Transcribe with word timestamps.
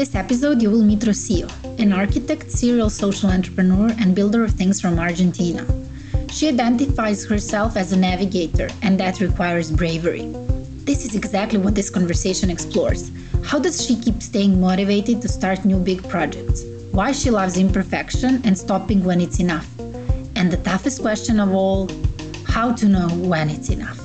this 0.00 0.14
episode, 0.14 0.62
you 0.62 0.70
will 0.70 0.82
meet 0.82 1.00
Rocio, 1.00 1.46
an 1.78 1.92
architect, 1.92 2.50
serial 2.50 2.88
social 2.88 3.28
entrepreneur, 3.28 3.90
and 4.00 4.14
builder 4.14 4.42
of 4.42 4.52
things 4.52 4.80
from 4.80 4.98
Argentina. 4.98 5.62
She 6.30 6.48
identifies 6.48 7.26
herself 7.26 7.76
as 7.76 7.92
a 7.92 7.98
navigator, 7.98 8.70
and 8.80 8.98
that 8.98 9.20
requires 9.20 9.70
bravery. 9.70 10.22
This 10.86 11.04
is 11.04 11.14
exactly 11.14 11.58
what 11.58 11.74
this 11.74 11.90
conversation 11.90 12.48
explores. 12.48 13.10
How 13.44 13.58
does 13.58 13.84
she 13.84 13.94
keep 13.94 14.22
staying 14.22 14.58
motivated 14.58 15.20
to 15.20 15.28
start 15.28 15.66
new 15.66 15.78
big 15.78 16.02
projects? 16.08 16.64
Why 16.92 17.12
she 17.12 17.28
loves 17.28 17.58
imperfection 17.58 18.40
and 18.46 18.56
stopping 18.56 19.04
when 19.04 19.20
it's 19.20 19.38
enough? 19.38 19.68
And 20.34 20.50
the 20.50 20.62
toughest 20.64 21.02
question 21.02 21.38
of 21.38 21.52
all 21.52 21.90
how 22.46 22.72
to 22.72 22.88
know 22.88 23.08
when 23.28 23.50
it's 23.50 23.68
enough. 23.68 23.99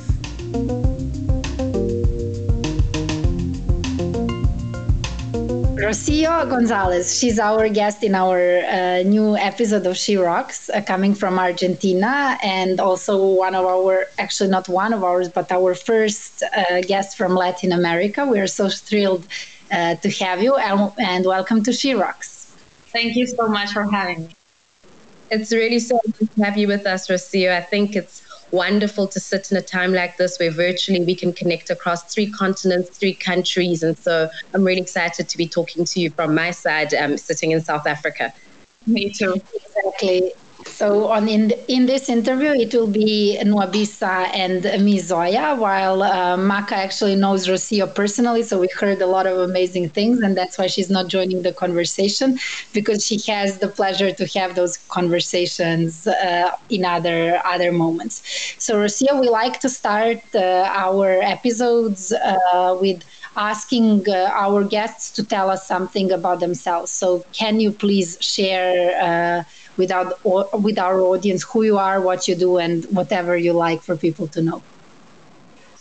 Rocio 5.96 6.50
Gonzalez. 6.50 7.18
She's 7.18 7.40
our 7.40 7.70
guest 7.70 8.04
in 8.04 8.16
our 8.16 8.60
uh, 8.66 9.04
new 9.04 9.38
episode 9.38 9.86
of 9.88 9.96
She 9.96 10.18
Rocks, 10.18 10.70
uh, 10.70 10.82
coming 10.82 11.16
from 11.16 11.40
Argentina, 11.40 12.38
and 12.44 12.82
also 12.82 13.26
one 13.26 13.56
of 13.56 13.66
our, 13.66 14.06
actually 14.20 14.50
not 14.50 14.68
one 14.68 14.92
of 14.92 15.06
ours, 15.06 15.30
but 15.30 15.50
our 15.54 15.74
first 15.74 16.44
uh, 16.44 16.82
guest 16.82 17.16
from 17.16 17.34
Latin 17.34 17.72
America. 17.72 18.26
We 18.26 18.42
are 18.42 18.48
so 18.48 18.68
thrilled 18.68 19.26
uh, 19.72 19.96
to 19.96 20.10
have 20.10 20.44
you, 20.44 20.58
and, 20.58 20.92
and 20.98 21.26
welcome 21.26 21.64
to 21.64 21.72
She 21.72 21.94
Rocks. 21.94 22.54
Thank 22.88 23.16
you 23.16 23.26
so 23.26 23.48
much 23.48 23.72
for 23.72 23.84
having 23.84 24.28
me. 24.28 24.36
It's 25.32 25.54
really 25.54 25.80
so 25.80 25.98
good 26.20 26.30
to 26.36 26.44
have 26.44 26.58
you 26.58 26.68
with 26.68 26.86
us, 26.86 27.08
Rocio. 27.08 27.56
I 27.56 27.62
think 27.62 27.96
it's 27.96 28.22
wonderful 28.52 29.08
to 29.08 29.20
sit 29.20 29.52
in 29.52 29.58
a 29.58 29.62
time 29.62 29.94
like 29.94 30.18
this 30.18 30.38
where 30.40 30.52
virtually 30.52 31.04
we 31.04 31.16
can 31.16 31.34
connect 31.34 31.70
across 31.70 32.14
three 32.14 32.30
continents, 32.32 32.98
three 32.98 33.14
countries. 33.14 33.84
And 33.84 33.98
so 33.98 34.30
I'm 34.54 34.64
really 34.64 34.82
excited 34.82 35.30
to 35.30 35.38
be 35.38 35.48
talking 35.48 35.86
to 35.86 36.00
you 36.00 36.10
from 36.12 36.36
my 36.36 36.52
side, 36.52 36.94
um, 36.94 37.18
sitting 37.18 37.52
in 37.52 37.62
South 37.62 37.88
Africa. 37.88 38.34
Me 38.88 39.10
too. 39.10 39.42
Exactly. 39.54 40.34
So 40.68 41.08
on 41.10 41.30
in 41.30 41.52
in 41.68 41.86
this 41.86 42.10
interview, 42.10 42.52
it 42.52 42.74
will 42.74 42.88
be 42.92 43.38
Nuabisa 43.44 44.30
and 44.34 44.64
Mizoya, 44.64 45.58
while 45.58 46.02
uh, 46.02 46.36
Maka 46.38 46.76
actually 46.76 47.16
knows 47.16 47.48
Rocio 47.48 47.94
personally. 47.94 48.42
So 48.44 48.60
we 48.60 48.68
heard 48.80 49.00
a 49.02 49.06
lot 49.06 49.28
of 49.28 49.38
amazing 49.38 49.90
things, 49.92 50.20
and 50.22 50.36
that's 50.36 50.58
why 50.58 50.68
she's 50.68 50.90
not 50.90 51.08
joining 51.08 51.44
the 51.44 51.54
conversation 51.54 52.38
because 52.74 53.06
she 53.06 53.22
has 53.32 53.60
the 53.60 53.70
pleasure 53.70 54.12
to 54.12 54.26
have 54.40 54.56
those 54.56 54.78
conversations 54.90 56.08
uh, 56.08 56.52
in 56.70 56.84
other 56.84 57.40
other 57.46 57.72
moments. 57.72 58.22
So 58.58 58.76
Rocio, 58.76 59.20
we 59.22 59.30
like 59.30 59.60
to 59.62 59.70
start 59.70 60.18
uh, 60.34 60.68
our 60.74 61.22
episodes 61.22 62.12
uh, 62.12 62.76
with 62.82 63.04
asking 63.38 64.06
uh, 64.10 64.30
our 64.34 64.64
guests 64.64 65.12
to 65.12 65.24
tell 65.26 65.50
us 65.50 65.68
something 65.68 66.12
about 66.12 66.40
themselves. 66.40 66.92
So 66.92 67.24
can 67.38 67.60
you 67.60 67.72
please 67.72 68.18
share? 68.20 69.00
Uh, 69.02 69.44
with 69.78 69.92
our, 69.92 70.14
with 70.54 70.80
our 70.80 71.02
audience 71.02 71.46
who 71.52 71.64
you 71.64 71.78
are, 71.78 72.02
what 72.02 72.28
you 72.28 72.36
do, 72.36 72.58
and 72.58 72.86
whatever 72.92 73.38
you 73.38 73.54
like 73.54 73.84
for 73.84 73.98
people 73.98 74.28
to 74.30 74.42
know. 74.42 74.64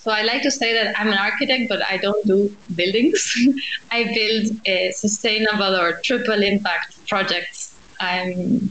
So 0.04 0.10
I 0.10 0.22
like 0.22 0.42
to 0.42 0.50
say 0.50 0.74
that 0.74 0.94
I'm 0.98 1.08
an 1.08 1.18
architect, 1.18 1.64
but 1.68 1.80
I 1.88 1.96
don't 1.96 2.26
do 2.26 2.54
buildings. 2.74 3.24
I 3.90 4.04
build 4.04 4.50
uh, 4.68 4.90
sustainable 4.92 5.74
or 5.76 5.98
triple 6.04 6.42
impact 6.42 6.88
projects. 7.08 7.80
I'm 8.00 8.70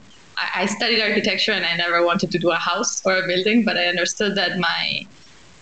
I 0.56 0.66
studied 0.66 1.02
architecture 1.02 1.52
and 1.52 1.66
I 1.66 1.76
never 1.76 2.06
wanted 2.06 2.32
to 2.32 2.40
do 2.40 2.52
a 2.52 2.56
house 2.56 3.02
or 3.06 3.18
a 3.18 3.28
building, 3.28 3.64
but 3.66 3.78
I 3.78 3.86
understood 3.86 4.36
that 4.36 4.58
my 4.60 5.08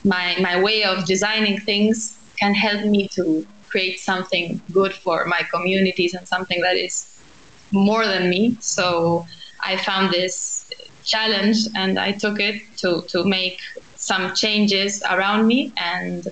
my 0.03 0.37
my 0.41 0.59
way 0.61 0.83
of 0.83 1.05
designing 1.05 1.57
things 1.61 2.17
can 2.39 2.53
help 2.53 2.85
me 2.85 3.07
to 3.15 3.45
create 3.71 3.99
something 3.99 4.61
good 4.73 4.93
for 4.93 5.25
my 5.25 5.41
communities 5.53 6.13
and 6.13 6.27
something 6.27 6.61
that 6.61 6.75
is 6.77 7.23
more 7.71 8.05
than 8.05 8.29
me. 8.29 8.57
So 8.59 9.25
I 9.63 9.77
found 9.77 10.11
this 10.11 10.69
challenge 11.03 11.67
and 11.75 11.99
I 11.99 12.11
took 12.11 12.39
it 12.39 12.61
to, 12.77 13.01
to 13.09 13.23
make 13.23 13.59
some 13.95 14.33
changes 14.33 15.03
around 15.09 15.47
me. 15.47 15.71
And 15.77 16.27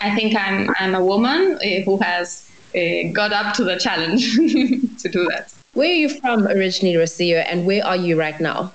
I 0.00 0.14
think 0.14 0.36
I'm, 0.36 0.74
I'm 0.78 0.94
a 0.94 1.04
woman 1.04 1.58
eh, 1.62 1.82
who 1.82 1.98
has 1.98 2.50
uh, 2.74 3.12
got 3.12 3.32
up 3.32 3.54
to 3.54 3.64
the 3.64 3.76
challenge 3.76 4.34
to 5.02 5.08
do 5.08 5.26
that. 5.30 5.52
Where 5.72 5.90
are 5.90 5.94
you 5.94 6.08
from 6.20 6.46
originally, 6.46 6.96
Rocio, 6.96 7.44
and 7.46 7.66
where 7.66 7.84
are 7.84 7.96
you 7.96 8.18
right 8.18 8.40
now? 8.40 8.72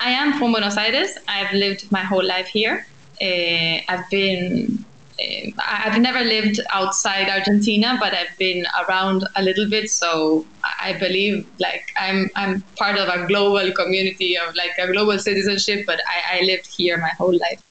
I 0.00 0.10
am 0.10 0.38
from 0.38 0.52
Buenos 0.52 0.76
Aires. 0.76 1.18
I've 1.26 1.52
lived 1.52 1.90
my 1.90 2.00
whole 2.00 2.24
life 2.24 2.46
here. 2.46 2.86
Uh, 3.20 3.80
I've 3.88 4.08
been 4.10 4.84
I've 5.18 6.00
never 6.00 6.20
lived 6.20 6.60
outside 6.70 7.28
Argentina, 7.30 7.96
but 7.98 8.12
I've 8.12 8.36
been 8.38 8.66
around 8.86 9.26
a 9.34 9.42
little 9.42 9.68
bit. 9.68 9.90
So 9.90 10.44
I 10.80 10.92
believe 10.92 11.46
like 11.58 11.92
I'm 11.96 12.28
I'm 12.36 12.62
part 12.76 12.98
of 12.98 13.08
a 13.08 13.26
global 13.26 13.72
community 13.72 14.36
of 14.36 14.54
like 14.54 14.72
a 14.78 14.92
global 14.92 15.18
citizenship. 15.18 15.86
But 15.86 16.00
I, 16.06 16.38
I 16.38 16.42
lived 16.42 16.66
here 16.66 16.98
my 16.98 17.10
whole 17.16 17.36
life, 17.36 17.62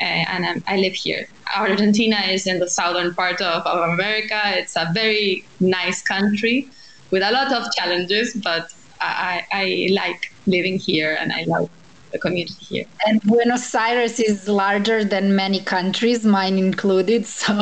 uh, 0.00 0.04
and 0.04 0.44
I'm, 0.44 0.64
I 0.66 0.76
live 0.76 0.94
here. 0.94 1.26
Argentina 1.56 2.20
is 2.28 2.46
in 2.46 2.58
the 2.58 2.68
southern 2.68 3.14
part 3.14 3.40
of, 3.40 3.66
of 3.66 3.90
America. 3.90 4.40
It's 4.44 4.76
a 4.76 4.90
very 4.92 5.44
nice 5.60 6.02
country 6.02 6.68
with 7.10 7.22
a 7.22 7.30
lot 7.30 7.52
of 7.52 7.72
challenges, 7.74 8.34
but 8.34 8.74
I, 9.00 9.46
I 9.52 9.88
like 9.92 10.32
living 10.46 10.78
here 10.78 11.16
and 11.20 11.32
I 11.32 11.44
love 11.44 11.70
the 12.14 12.18
community 12.18 12.64
here. 12.64 12.86
And 13.06 13.20
Buenos 13.22 13.74
Aires 13.74 14.18
is 14.18 14.48
larger 14.48 15.04
than 15.04 15.36
many 15.36 15.60
countries, 15.60 16.24
mine 16.24 16.56
included. 16.68 17.22
So, 17.44 17.54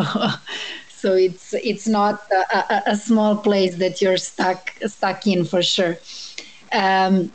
so 1.01 1.09
it's 1.15 1.53
it's 1.71 1.89
not 1.89 2.17
a, 2.31 2.93
a, 2.95 2.97
small 2.97 3.35
place 3.49 3.75
that 3.83 3.95
you're 4.01 4.23
stuck 4.33 4.61
stuck 4.97 5.27
in 5.27 5.41
for 5.45 5.63
sure. 5.75 5.95
Um, 6.83 7.33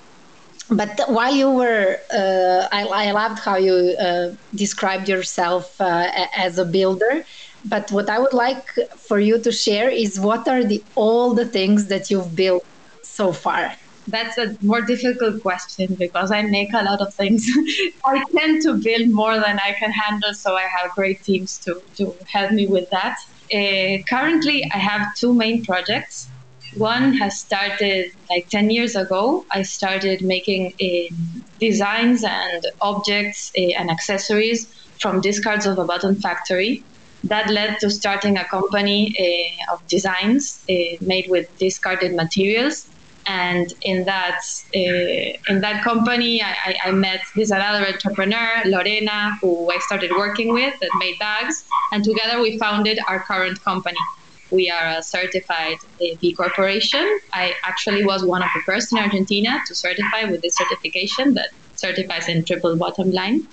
but 0.82 0.92
while 1.18 1.36
you 1.42 1.50
were, 1.62 1.88
uh, 2.22 2.62
I, 2.80 2.82
I, 3.04 3.12
loved 3.12 3.40
how 3.48 3.58
you 3.68 3.76
uh, 4.08 4.36
described 4.64 5.10
yourself 5.10 5.66
uh, 5.82 6.08
as 6.46 6.58
a 6.58 6.66
builder. 6.78 7.26
But 7.66 7.92
what 7.92 8.08
I 8.10 8.18
would 8.24 8.38
like 8.48 8.66
for 9.08 9.20
you 9.20 9.36
to 9.46 9.52
share 9.52 9.90
is 9.90 10.18
what 10.30 10.48
are 10.48 10.64
the 10.64 10.82
all 10.96 11.34
the 11.34 11.48
things 11.58 11.88
that 11.92 12.04
you've 12.10 12.34
built 12.36 12.64
so 13.04 13.34
far 13.34 13.76
that's 14.07 14.38
a 14.38 14.56
more 14.62 14.81
difficult 14.81 15.41
question 15.41 15.95
because 16.00 16.31
I 16.31 16.41
make 16.44 16.73
a 16.73 16.84
lot 16.84 17.01
of 17.01 17.13
things. 17.13 17.45
I 18.06 18.23
tend 18.35 18.62
to 18.63 18.75
build 18.75 19.09
more 19.09 19.35
than 19.35 19.59
I 19.59 19.73
can 19.78 19.91
handle, 19.91 20.34
so 20.34 20.56
I 20.56 20.63
have 20.63 20.91
great 20.95 21.23
teams 21.23 21.59
to, 21.59 21.81
to 21.97 22.16
help 22.31 22.51
me 22.51 22.68
with 22.68 22.90
that. 22.91 23.18
Uh, 23.53 24.01
currently, 24.09 24.63
I 24.73 24.78
have 24.78 25.01
two 25.18 25.34
main 25.34 25.63
projects. 25.63 26.29
One 26.75 27.13
has 27.13 27.40
started 27.40 28.12
like 28.29 28.47
10 28.50 28.69
years 28.69 28.95
ago. 28.95 29.45
I 29.51 29.62
started 29.63 30.22
making 30.22 30.74
uh, 30.81 31.16
designs 31.59 32.24
and 32.24 32.63
objects 32.81 33.51
uh, 33.57 33.62
and 33.78 33.89
accessories 33.89 34.68
from 35.00 35.22
discards 35.22 35.66
of 35.66 35.78
a 35.78 35.85
button 35.85 36.16
factory. 36.16 36.84
That 37.24 37.50
led 37.50 37.79
to 37.79 37.89
starting 37.89 38.38
a 38.38 38.45
company 38.45 39.13
uh, 39.19 39.74
of 39.74 39.85
designs 39.88 40.63
uh, 40.69 40.74
made 41.01 41.25
with 41.29 41.47
discarded 41.57 42.16
materials 42.16 42.88
and 43.28 43.74
in 43.82 44.06
that 44.06 44.40
uh, 44.74 45.52
in 45.52 45.60
that 45.62 45.84
company, 45.84 46.42
I, 46.42 46.78
I, 46.86 46.92
met 46.92 47.22
this 47.36 47.52
other 47.52 47.86
entrepreneur, 47.86 48.62
Lorena, 48.66 49.38
who 49.42 49.70
I 49.70 49.78
started 49.80 50.12
working 50.12 50.54
with 50.54 50.80
that 50.80 50.90
made 50.98 51.20
bags, 51.20 51.68
and 51.92 52.04
together 52.04 52.42
we 52.42 52.58
founded 52.58 53.00
our 53.08 53.20
current 53.20 53.62
company. 53.64 54.00
We 54.50 54.70
are 54.70 55.00
a 55.00 55.04
certified 55.04 55.78
B 56.00 56.34
Corporation. 56.34 57.20
I 57.34 57.54
actually 57.64 58.06
was 58.06 58.24
one 58.24 58.42
of 58.42 58.50
the 58.56 58.62
first 58.62 58.94
in 58.94 58.98
Argentina 58.98 59.60
to 59.68 59.76
certify 59.76 60.24
with 60.24 60.42
this 60.42 60.56
certification 60.56 61.34
that 61.34 61.50
certifies 61.75 62.30
in 62.30 62.46
triple 62.46 62.78
bottom 62.78 63.12
line. 63.12 63.46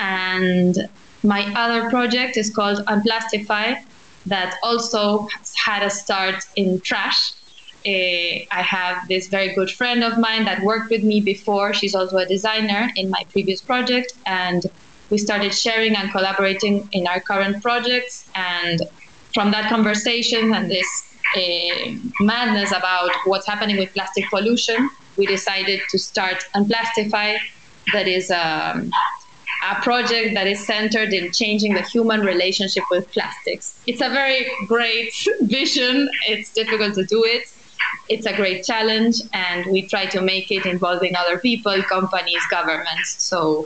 And 0.00 0.88
my 1.22 1.52
other 1.54 1.88
project 1.88 2.36
is 2.36 2.50
called 2.50 2.84
Unplastify, 2.86 3.80
that 4.26 4.56
also 4.62 5.28
had 5.54 5.84
a 5.84 5.90
start 5.90 6.42
in 6.56 6.80
trash 6.80 7.34
uh, 7.86 8.44
I 8.50 8.62
have 8.62 9.06
this 9.08 9.28
very 9.28 9.54
good 9.54 9.70
friend 9.70 10.02
of 10.02 10.18
mine 10.18 10.46
that 10.46 10.62
worked 10.62 10.90
with 10.90 11.02
me 11.02 11.20
before. 11.20 11.74
She's 11.74 11.94
also 11.94 12.16
a 12.16 12.26
designer 12.26 12.90
in 12.96 13.10
my 13.10 13.24
previous 13.30 13.60
project, 13.60 14.14
and 14.24 14.64
we 15.10 15.18
started 15.18 15.54
sharing 15.54 15.94
and 15.94 16.10
collaborating 16.10 16.88
in 16.92 17.06
our 17.06 17.20
current 17.20 17.62
projects. 17.62 18.26
And 18.34 18.80
from 19.34 19.50
that 19.50 19.68
conversation 19.68 20.54
and 20.54 20.70
this 20.70 20.88
uh, 21.36 21.92
madness 22.20 22.70
about 22.70 23.10
what's 23.26 23.46
happening 23.46 23.76
with 23.76 23.92
plastic 23.92 24.24
pollution, 24.30 24.88
we 25.18 25.26
decided 25.26 25.80
to 25.90 25.98
start 25.98 26.42
Unplastify, 26.54 27.36
that 27.92 28.08
is 28.08 28.30
um, 28.30 28.90
a 29.70 29.74
project 29.82 30.32
that 30.34 30.46
is 30.46 30.66
centered 30.66 31.12
in 31.12 31.32
changing 31.32 31.74
the 31.74 31.82
human 31.82 32.20
relationship 32.20 32.84
with 32.90 33.10
plastics. 33.12 33.78
It's 33.86 34.00
a 34.00 34.08
very 34.08 34.50
great 34.68 35.12
vision. 35.42 36.08
It's 36.28 36.50
difficult 36.54 36.94
to 36.94 37.04
do 37.04 37.22
it 37.24 37.53
it's 38.08 38.26
a 38.26 38.34
great 38.34 38.64
challenge 38.64 39.16
and 39.32 39.66
we 39.70 39.88
try 39.88 40.06
to 40.06 40.20
make 40.20 40.50
it 40.50 40.66
involving 40.66 41.14
other 41.16 41.38
people, 41.38 41.82
companies, 41.84 42.42
governments. 42.50 43.16
So 43.18 43.64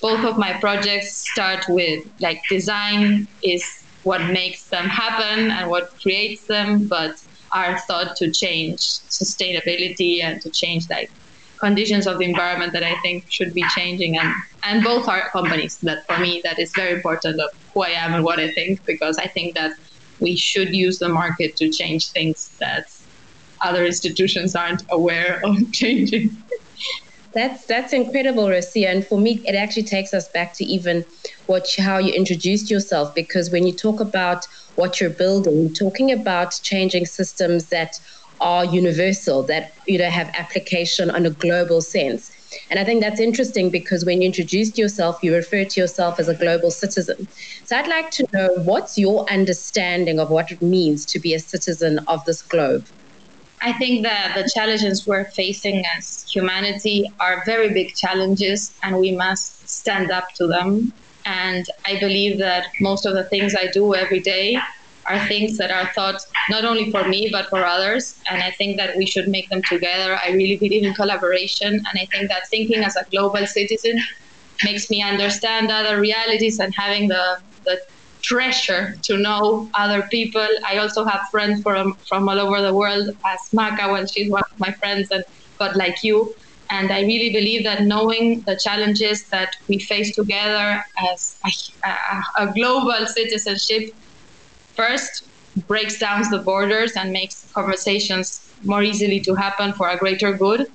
both 0.00 0.24
of 0.24 0.38
my 0.38 0.58
projects 0.60 1.28
start 1.32 1.64
with 1.68 2.04
like 2.20 2.40
design 2.50 3.28
is 3.42 3.64
what 4.02 4.30
makes 4.30 4.68
them 4.68 4.86
happen 4.86 5.50
and 5.50 5.70
what 5.70 5.90
creates 6.02 6.46
them, 6.46 6.86
but 6.86 7.16
are 7.52 7.78
thought 7.80 8.16
to 8.16 8.30
change 8.30 8.80
sustainability 9.08 10.22
and 10.22 10.40
to 10.42 10.50
change 10.50 10.88
like 10.90 11.10
conditions 11.58 12.06
of 12.06 12.18
the 12.18 12.24
environment 12.24 12.72
that 12.72 12.82
I 12.82 12.94
think 13.00 13.24
should 13.28 13.54
be 13.54 13.64
changing 13.74 14.18
and 14.18 14.32
and 14.62 14.84
both 14.84 15.08
are 15.08 15.30
companies 15.30 15.78
that 15.82 16.04
for 16.06 16.18
me 16.18 16.40
that 16.44 16.58
is 16.58 16.72
very 16.76 16.92
important 16.92 17.40
of 17.40 17.48
who 17.72 17.82
I 17.82 17.90
am 17.90 18.14
and 18.14 18.24
what 18.24 18.38
I 18.38 18.52
think 18.52 18.84
because 18.84 19.16
I 19.18 19.28
think 19.28 19.54
that 19.54 19.72
we 20.18 20.36
should 20.36 20.74
use 20.74 20.98
the 20.98 21.08
market 21.08 21.56
to 21.56 21.70
change 21.70 22.10
things 22.10 22.54
that 22.60 22.84
other 23.62 23.84
institutions 23.84 24.54
aren't 24.54 24.82
aware 24.90 25.40
of 25.44 25.56
changing. 25.72 26.42
That's 27.34 27.66
that's 27.66 27.92
incredible, 27.92 28.46
Rocio. 28.46 28.90
And 28.90 29.06
for 29.06 29.18
me, 29.20 29.42
it 29.44 29.54
actually 29.54 29.82
takes 29.82 30.14
us 30.14 30.26
back 30.32 30.54
to 30.56 30.64
even 30.64 31.04
what 31.46 31.68
how 31.78 31.98
you 31.98 32.10
introduced 32.12 32.70
yourself. 32.70 33.14
Because 33.14 33.50
when 33.50 33.66
you 33.66 33.74
talk 33.74 34.00
about 34.00 34.46
what 34.76 35.00
you're 35.00 35.10
building, 35.10 35.60
you're 35.60 35.90
talking 35.90 36.10
about 36.10 36.58
changing 36.62 37.04
systems 37.04 37.68
that 37.68 37.92
are 38.40 38.64
universal, 38.64 39.42
that 39.46 39.72
you 39.86 39.98
know 39.98 40.08
have 40.08 40.30
application 40.34 41.10
on 41.10 41.26
a 41.26 41.30
global 41.30 41.82
sense. 41.82 42.30
And 42.70 42.80
I 42.80 42.84
think 42.84 43.02
that's 43.02 43.20
interesting 43.20 43.70
because 43.70 44.06
when 44.06 44.22
you 44.22 44.26
introduced 44.26 44.78
yourself, 44.78 45.16
you 45.22 45.34
referred 45.34 45.68
to 45.70 45.80
yourself 45.80 46.18
as 46.18 46.28
a 46.28 46.34
global 46.34 46.70
citizen. 46.70 47.28
So 47.64 47.76
I'd 47.76 47.88
like 47.88 48.10
to 48.12 48.26
know 48.32 48.48
what's 48.64 48.96
your 48.96 49.30
understanding 49.30 50.18
of 50.18 50.30
what 50.30 50.50
it 50.50 50.62
means 50.62 51.04
to 51.06 51.18
be 51.18 51.34
a 51.34 51.38
citizen 51.38 51.98
of 52.08 52.24
this 52.24 52.40
globe? 52.40 52.86
I 53.66 53.72
think 53.72 54.04
that 54.04 54.36
the 54.36 54.48
challenges 54.54 55.08
we're 55.08 55.24
facing 55.24 55.84
as 55.96 56.22
humanity 56.30 57.10
are 57.18 57.42
very 57.44 57.70
big 57.74 57.96
challenges, 57.96 58.72
and 58.84 58.96
we 58.96 59.10
must 59.10 59.68
stand 59.68 60.12
up 60.12 60.28
to 60.34 60.46
them. 60.46 60.92
And 61.24 61.66
I 61.84 61.98
believe 61.98 62.38
that 62.38 62.68
most 62.80 63.06
of 63.06 63.14
the 63.14 63.24
things 63.24 63.56
I 63.56 63.66
do 63.72 63.96
every 63.96 64.20
day 64.20 64.56
are 65.06 65.18
things 65.26 65.58
that 65.58 65.72
are 65.72 65.90
thought 65.96 66.24
not 66.48 66.64
only 66.64 66.92
for 66.92 67.08
me 67.08 67.28
but 67.32 67.46
for 67.48 67.64
others. 67.64 68.20
And 68.30 68.40
I 68.40 68.52
think 68.52 68.76
that 68.76 68.96
we 68.96 69.04
should 69.04 69.26
make 69.26 69.48
them 69.48 69.62
together. 69.62 70.16
I 70.24 70.30
really 70.30 70.58
believe 70.58 70.84
in 70.84 70.94
collaboration, 70.94 71.72
and 71.74 71.94
I 72.02 72.06
think 72.12 72.28
that 72.28 72.46
thinking 72.48 72.84
as 72.84 72.94
a 72.94 73.04
global 73.10 73.44
citizen 73.48 74.00
makes 74.62 74.88
me 74.90 75.02
understand 75.02 75.72
other 75.72 76.00
realities 76.00 76.60
and 76.60 76.72
having 76.72 77.08
the 77.08 77.40
the 77.64 77.80
treasure 78.26 78.96
to 79.04 79.16
know 79.16 79.70
other 79.74 80.02
people. 80.10 80.46
I 80.66 80.78
also 80.78 81.04
have 81.04 81.22
friends 81.30 81.62
from 81.62 81.96
from 82.08 82.28
all 82.28 82.40
over 82.40 82.60
the 82.60 82.74
world, 82.74 83.10
as 83.24 83.40
Maka, 83.52 83.90
well, 83.92 84.06
she's 84.06 84.30
one 84.30 84.42
of 84.52 84.58
my 84.58 84.72
friends, 84.80 85.08
and 85.10 85.24
but 85.58 85.76
like 85.76 86.02
you. 86.02 86.34
And 86.68 86.90
I 86.90 87.00
really 87.02 87.30
believe 87.30 87.62
that 87.64 87.82
knowing 87.82 88.42
the 88.46 88.58
challenges 88.62 89.28
that 89.30 89.50
we 89.68 89.78
face 89.78 90.14
together 90.14 90.84
as 91.12 91.38
a, 91.44 91.88
a, 91.88 92.48
a 92.48 92.52
global 92.54 93.06
citizenship 93.06 93.94
first 94.74 95.28
breaks 95.68 95.98
down 95.98 96.22
the 96.30 96.38
borders 96.38 96.92
and 96.96 97.12
makes 97.12 97.48
conversations 97.54 98.42
more 98.64 98.82
easily 98.82 99.20
to 99.20 99.34
happen 99.34 99.72
for 99.74 99.88
a 99.88 99.96
greater 99.96 100.32
good 100.36 100.66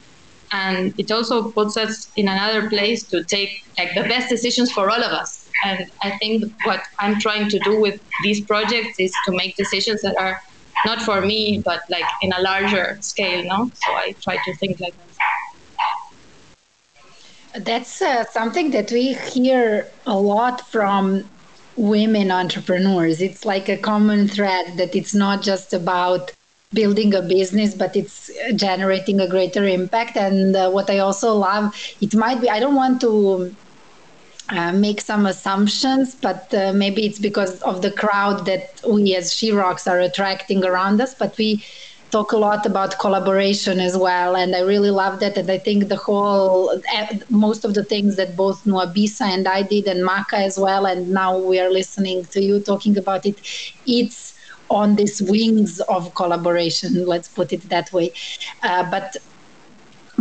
and 0.52 0.94
it 0.98 1.12
also 1.12 1.52
puts 1.52 1.78
us 1.78 2.12
in 2.16 2.28
another 2.28 2.70
place 2.70 3.08
to 3.08 3.24
take 3.24 3.50
like 3.78 3.94
the 3.96 4.04
best 4.04 4.30
decisions 4.30 4.72
for 4.72 4.90
all 4.90 5.04
of 5.04 5.12
us 5.12 5.41
and 5.64 5.90
i 6.02 6.18
think 6.18 6.52
what 6.64 6.82
i'm 7.00 7.20
trying 7.20 7.50
to 7.50 7.60
do 7.60 7.80
with 7.80 8.00
these 8.24 8.42
projects 8.42 9.00
is 9.00 9.14
to 9.26 9.32
make 9.32 9.56
decisions 9.56 10.02
that 10.02 10.16
are 10.18 10.42
not 10.86 11.02
for 11.02 11.22
me 11.22 11.62
but 11.64 11.82
like 11.90 12.06
in 12.22 12.32
a 12.34 12.42
larger 12.42 12.98
scale 13.02 13.44
no? 13.46 13.72
So 13.74 13.92
i 13.94 14.14
try 14.22 14.38
to 14.46 14.56
think 14.56 14.80
like 14.80 14.94
that. 14.96 15.12
That's 17.54 18.02
uh, 18.02 18.24
something 18.32 18.72
that 18.72 18.92
we 18.92 19.14
hear 19.14 19.86
a 20.06 20.18
lot 20.18 20.62
from 20.70 21.30
women 21.76 22.32
entrepreneurs. 22.32 23.22
It's 23.22 23.46
like 23.46 23.68
a 23.68 23.78
common 23.78 24.28
thread 24.28 24.78
that 24.78 24.96
it's 24.96 25.14
not 25.14 25.42
just 25.42 25.74
about 25.74 26.32
building 26.74 27.14
a 27.14 27.22
business, 27.22 27.74
but 27.74 27.96
it's 27.96 28.32
generating 28.56 29.20
a 29.20 29.28
greater 29.28 29.66
impact. 29.66 30.16
And 30.16 30.56
uh, 30.56 30.70
what 30.70 30.90
I 30.90 31.00
also 31.00 31.36
love, 31.36 31.76
it 32.00 32.16
might 32.16 32.40
be, 32.40 32.50
I 32.50 32.60
don't 32.60 32.76
want 32.76 33.02
to 33.02 33.54
uh, 34.52 34.72
make 34.74 35.02
some 35.02 35.26
assumptions, 35.26 36.16
but 36.16 36.54
uh, 36.54 36.74
maybe 36.74 37.06
it's 37.06 37.20
because 37.20 37.62
of 37.62 37.82
the 37.82 37.92
crowd 37.92 38.46
that 38.46 38.82
we 38.88 39.16
as 39.16 39.34
She 39.34 39.52
Rocks 39.52 39.88
are 39.88 40.00
attracting 40.00 40.64
around 40.66 41.00
us. 41.02 41.14
But 41.14 41.38
we 41.38 41.64
talk 42.12 42.34
a 42.34 42.38
lot 42.38 42.66
about 42.66 43.00
collaboration 43.00 43.80
as 43.80 43.98
well, 43.98 44.36
and 44.36 44.54
I 44.54 44.60
really 44.60 44.92
love 44.92 45.22
that. 45.22 45.38
And 45.38 45.50
I 45.50 45.58
think 45.58 45.88
the 45.88 45.96
whole, 45.96 46.82
most 47.30 47.64
of 47.64 47.74
the 47.74 47.86
things 47.86 48.18
that 48.18 48.36
both 48.36 48.64
Nuabisa 48.66 49.22
and 49.22 49.48
I 49.48 49.64
did, 49.64 49.88
and 49.88 50.04
Maka 50.04 50.38
as 50.38 50.58
well, 50.60 50.86
and 50.86 51.10
now 51.10 51.38
we 51.38 51.60
are 51.60 51.70
listening 51.72 52.26
to 52.26 52.42
you 52.42 52.60
talking 52.60 52.98
about 52.98 53.26
it. 53.26 53.40
It's 53.88 54.36
on 54.70 54.96
these 54.96 55.22
wings 55.22 55.80
of 55.82 56.14
collaboration, 56.16 57.06
let's 57.06 57.28
put 57.28 57.52
it 57.52 57.70
that 57.70 57.92
way. 57.92 58.14
Uh, 58.64 58.90
but 58.90 59.18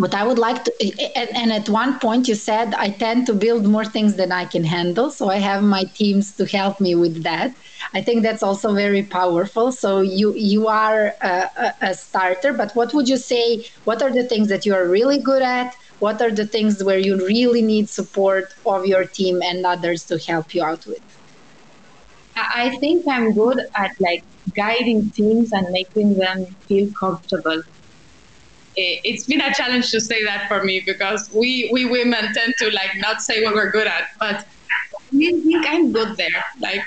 what 0.01 0.15
I 0.15 0.27
would 0.27 0.39
like 0.39 0.65
to, 0.65 0.73
and, 1.15 1.37
and, 1.37 1.53
at 1.53 1.69
one 1.69 1.99
point 1.99 2.27
you 2.27 2.35
said 2.35 2.75
I 2.75 2.89
tend 2.91 3.27
to 3.27 3.35
build 3.35 3.67
more 3.67 3.85
things 3.85 4.15
than 4.17 4.33
I 4.33 4.47
can 4.47 4.65
handle. 4.65 5.11
So 5.11 5.29
I 5.29 5.37
have 5.37 5.63
my 5.63 5.85
teams 5.85 6.35
to 6.37 6.47
help 6.47 6.81
me 6.81 6.95
with 6.95 7.23
that. 7.23 7.55
I 7.93 8.01
think 8.01 8.23
that's 8.23 8.43
also 8.43 8.73
very 8.75 9.03
powerful. 9.03 9.73
So 9.73 10.01
you 10.01 10.35
you 10.35 10.69
are 10.69 11.15
a, 11.21 11.75
a 11.83 11.95
starter, 11.95 12.53
but 12.53 12.75
what 12.75 12.95
would 12.95 13.09
you 13.09 13.19
say? 13.19 13.67
What 13.85 14.03
are 14.03 14.11
the 14.11 14.25
things 14.25 14.49
that 14.49 14.65
you 14.65 14.75
are 14.75 14.87
really 14.89 15.19
good 15.19 15.43
at? 15.43 15.77
What 15.99 16.23
are 16.23 16.31
the 16.31 16.47
things 16.47 16.83
where 16.83 16.99
you 16.99 17.17
really 17.27 17.63
need 17.63 17.89
support 17.91 18.55
of 18.65 18.87
your 18.87 19.05
team 19.05 19.43
and 19.43 19.67
others 19.67 20.05
to 20.05 20.19
help 20.19 20.55
you 20.55 20.65
out 20.65 20.87
with? 20.87 21.03
I 22.37 22.77
think 22.81 23.05
I'm 23.07 23.35
good 23.35 23.61
at 23.77 23.93
like 24.01 24.25
guiding 24.55 25.11
teams 25.11 25.53
and 25.53 25.67
making 25.71 26.15
them 26.15 26.47
feel 26.67 26.91
comfortable. 26.99 27.63
It's 29.05 29.25
been 29.25 29.41
a 29.41 29.53
challenge 29.55 29.91
to 29.91 30.01
say 30.01 30.25
that 30.25 30.49
for 30.49 30.65
me 30.65 30.83
because 30.85 31.31
we, 31.33 31.71
we 31.73 31.85
women 31.85 32.33
tend 32.33 32.55
to 32.59 32.71
like 32.71 32.91
not 32.97 33.23
say 33.23 33.43
what 33.45 33.55
we're 33.55 33.71
good 33.71 33.87
at, 33.87 34.05
but 34.19 34.47
I 34.93 35.41
think 35.43 35.67
I'm 35.67 35.93
good 35.93 36.17
there. 36.17 36.45
Like 36.61 36.83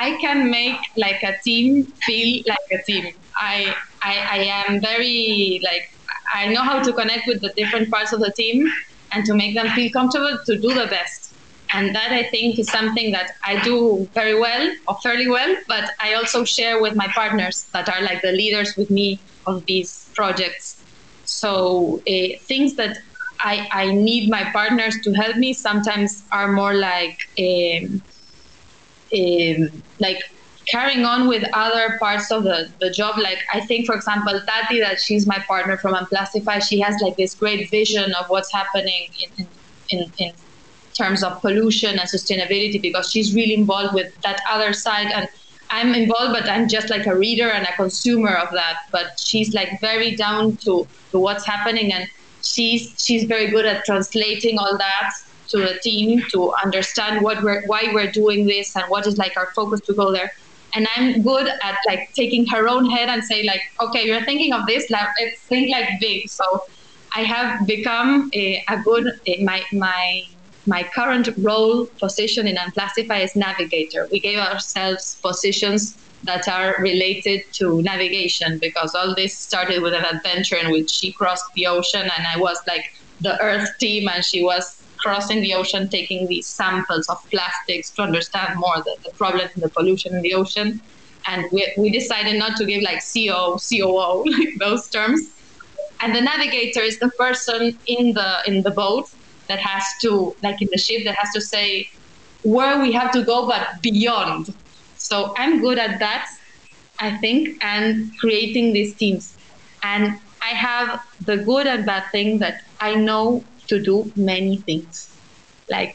I 0.00 0.16
can 0.20 0.50
make 0.50 0.76
like 0.96 1.22
a 1.22 1.36
team 1.44 1.92
feel 2.04 2.42
like 2.46 2.80
a 2.80 2.82
team. 2.84 3.12
I, 3.36 3.74
I, 4.02 4.14
I 4.16 4.64
am 4.68 4.80
very 4.80 5.60
like 5.62 5.90
I 6.34 6.48
know 6.48 6.62
how 6.62 6.82
to 6.82 6.92
connect 6.92 7.26
with 7.26 7.40
the 7.40 7.52
different 7.56 7.90
parts 7.90 8.12
of 8.12 8.20
the 8.20 8.32
team 8.36 8.66
and 9.12 9.24
to 9.26 9.34
make 9.34 9.54
them 9.54 9.68
feel 9.70 9.90
comfortable 9.90 10.38
to 10.44 10.58
do 10.58 10.74
the 10.74 10.86
best. 10.86 11.34
And 11.72 11.94
that 11.94 12.12
I 12.12 12.28
think 12.30 12.58
is 12.58 12.68
something 12.68 13.10
that 13.12 13.32
I 13.44 13.62
do 13.62 14.08
very 14.14 14.38
well 14.38 14.70
or 14.86 14.96
fairly 15.02 15.28
well, 15.28 15.56
but 15.66 15.90
I 16.00 16.14
also 16.14 16.44
share 16.44 16.80
with 16.80 16.94
my 16.94 17.08
partners 17.08 17.66
that 17.72 17.88
are 17.88 18.02
like 18.02 18.22
the 18.22 18.32
leaders 18.32 18.76
with 18.76 18.90
me 18.90 19.20
of 19.46 19.64
these 19.66 20.10
projects. 20.14 20.82
So 21.26 22.02
uh, 22.08 22.38
things 22.46 22.76
that 22.76 22.98
I, 23.40 23.68
I 23.70 23.92
need 23.92 24.30
my 24.30 24.44
partners 24.52 24.96
to 25.04 25.12
help 25.12 25.36
me 25.36 25.52
sometimes 25.52 26.24
are 26.32 26.52
more 26.52 26.74
like 26.74 27.18
um, 27.38 28.02
um, 29.14 29.82
like 30.00 30.18
carrying 30.68 31.04
on 31.04 31.28
with 31.28 31.44
other 31.52 31.96
parts 31.98 32.30
of 32.30 32.44
the, 32.44 32.72
the 32.80 32.90
job. 32.90 33.18
Like 33.18 33.38
I 33.52 33.60
think, 33.60 33.86
for 33.86 33.94
example, 33.94 34.40
Tati, 34.46 34.80
that 34.80 35.00
she's 35.00 35.26
my 35.26 35.38
partner 35.46 35.76
from 35.76 35.94
Unplastify, 35.94 36.62
she 36.62 36.80
has 36.80 36.96
like 37.00 37.16
this 37.16 37.34
great 37.34 37.70
vision 37.70 38.12
of 38.14 38.26
what's 38.28 38.52
happening 38.52 39.08
in, 39.38 39.48
in, 39.90 40.12
in 40.18 40.32
terms 40.96 41.22
of 41.22 41.40
pollution 41.40 41.98
and 41.98 42.08
sustainability 42.08 42.80
because 42.80 43.10
she's 43.10 43.34
really 43.34 43.54
involved 43.54 43.94
with 43.94 44.12
that 44.22 44.40
other 44.50 44.72
side 44.72 45.08
and 45.12 45.28
I'm 45.70 45.94
involved, 45.94 46.32
but 46.32 46.48
I'm 46.48 46.68
just 46.68 46.90
like 46.90 47.06
a 47.06 47.16
reader 47.16 47.50
and 47.50 47.66
a 47.66 47.72
consumer 47.74 48.34
of 48.34 48.52
that. 48.52 48.78
But 48.92 49.18
she's 49.18 49.54
like 49.54 49.80
very 49.80 50.16
down 50.16 50.56
to, 50.58 50.86
to 51.10 51.18
what's 51.18 51.44
happening, 51.44 51.92
and 51.92 52.08
she's 52.42 52.94
she's 53.02 53.24
very 53.24 53.50
good 53.50 53.66
at 53.66 53.84
translating 53.84 54.58
all 54.58 54.76
that 54.78 55.10
to 55.48 55.58
the 55.58 55.78
team 55.82 56.22
to 56.32 56.52
understand 56.64 57.22
what 57.22 57.42
we're 57.42 57.62
why 57.66 57.90
we're 57.92 58.10
doing 58.10 58.46
this 58.46 58.76
and 58.76 58.84
what 58.88 59.06
is 59.06 59.18
like 59.18 59.36
our 59.36 59.50
focus 59.52 59.80
to 59.82 59.94
go 59.94 60.12
there. 60.12 60.32
And 60.74 60.86
I'm 60.94 61.22
good 61.22 61.48
at 61.48 61.78
like 61.86 62.12
taking 62.14 62.46
her 62.48 62.68
own 62.68 62.90
head 62.90 63.08
and 63.08 63.24
say 63.24 63.44
like, 63.44 63.62
okay, 63.80 64.04
you're 64.04 64.24
thinking 64.24 64.52
of 64.52 64.66
this, 64.66 64.90
like 64.90 65.08
let's 65.20 65.40
think 65.42 65.70
like 65.70 65.88
big. 66.00 66.28
So 66.28 66.64
I 67.14 67.22
have 67.22 67.66
become 67.66 68.30
a, 68.34 68.62
a 68.68 68.78
good 68.82 69.20
a, 69.26 69.42
my 69.42 69.62
my 69.72 70.26
my 70.66 70.82
current 70.82 71.28
role 71.38 71.86
position 72.00 72.46
in 72.46 72.56
Unplastify 72.56 73.22
is 73.22 73.36
navigator. 73.36 74.08
We 74.10 74.20
gave 74.20 74.38
ourselves 74.38 75.18
positions 75.22 75.96
that 76.24 76.48
are 76.48 76.74
related 76.80 77.42
to 77.52 77.80
navigation 77.82 78.58
because 78.58 78.94
all 78.94 79.14
this 79.14 79.36
started 79.36 79.82
with 79.82 79.94
an 79.94 80.04
adventure 80.04 80.56
in 80.56 80.72
which 80.72 80.90
she 80.90 81.12
crossed 81.12 81.44
the 81.54 81.66
ocean 81.66 82.02
and 82.02 82.26
I 82.26 82.38
was 82.38 82.58
like 82.66 82.84
the 83.20 83.40
Earth 83.40 83.70
team 83.78 84.08
and 84.08 84.24
she 84.24 84.42
was 84.42 84.82
crossing 84.96 85.40
the 85.40 85.54
ocean 85.54 85.88
taking 85.88 86.26
these 86.26 86.46
samples 86.46 87.08
of 87.08 87.18
plastics 87.30 87.90
to 87.92 88.02
understand 88.02 88.58
more 88.58 88.76
the, 88.78 88.96
the 89.04 89.10
problem 89.12 89.48
and 89.54 89.62
the 89.62 89.68
pollution 89.68 90.14
in 90.14 90.22
the 90.22 90.34
ocean. 90.34 90.80
And 91.26 91.44
we, 91.52 91.72
we 91.76 91.90
decided 91.90 92.38
not 92.38 92.56
to 92.56 92.64
give 92.64 92.82
like 92.82 93.02
CO, 93.02 93.58
COO, 93.58 94.24
like 94.38 94.58
those 94.58 94.88
terms. 94.88 95.20
And 96.00 96.14
the 96.14 96.20
navigator 96.20 96.80
is 96.80 96.98
the 96.98 97.10
person 97.10 97.78
in 97.86 98.14
the 98.14 98.38
in 98.46 98.62
the 98.62 98.70
boat 98.70 99.08
that 99.48 99.58
has 99.60 99.84
to, 100.02 100.34
like 100.42 100.56
in 100.60 100.68
the 100.72 100.78
ship, 100.78 101.02
that 101.04 101.16
has 101.18 101.30
to 101.34 101.40
say 101.40 101.86
where 102.42 102.80
we 102.80 102.92
have 102.92 103.10
to 103.12 103.24
go, 103.24 103.46
but 103.46 103.68
beyond. 103.82 104.46
So 104.96 105.34
I'm 105.36 105.60
good 105.60 105.78
at 105.78 105.98
that. 106.00 106.26
I 106.98 107.18
think, 107.18 107.48
and 107.62 108.10
creating 108.20 108.72
these 108.72 108.96
teams. 108.96 109.38
And 109.82 110.18
I 110.42 110.54
have 110.54 110.98
the 111.20 111.38
good 111.38 111.66
and 111.66 111.84
bad 111.84 112.04
thing 112.12 112.38
that 112.38 112.54
I 112.80 112.94
know 112.94 113.44
to 113.68 113.82
do 113.82 114.10
many 114.16 114.62
things. 114.66 115.20
Like 115.68 115.92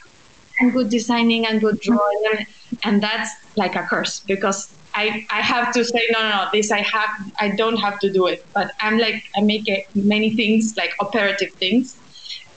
I'm 0.61 0.71
good 0.71 0.89
designing 0.89 1.45
and 1.47 1.59
good 1.61 1.77
drawing, 1.81 2.45
and 2.83 3.01
that's 3.01 3.29
like 3.57 3.75
a 3.75 3.83
curse 3.89 4.21
because 4.27 4.77
I, 4.93 5.25
I 5.31 5.41
have 5.41 5.73
to 5.73 5.83
say 5.83 6.01
no, 6.11 6.21
no 6.21 6.29
no 6.29 6.45
this 6.53 6.71
I 6.71 6.81
have 6.81 7.09
I 7.39 7.49
don't 7.55 7.77
have 7.77 7.97
to 7.99 8.11
do 8.11 8.27
it 8.27 8.39
but 8.53 8.71
I'm 8.81 8.97
like 8.97 9.15
I 9.37 9.41
make 9.41 9.63
many 9.95 10.35
things 10.35 10.73
like 10.77 10.91
operative 10.99 11.49
things 11.59 12.01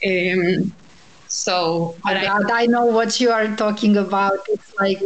um, 0.06 0.74
so 1.34 1.56
oh 1.56 1.98
God, 2.04 2.50
I, 2.50 2.62
I, 2.62 2.66
know 2.66 2.84
what 2.84 3.20
you 3.20 3.30
are 3.32 3.56
talking 3.56 3.96
about. 3.96 4.38
It's 4.48 4.72
like 4.78 5.02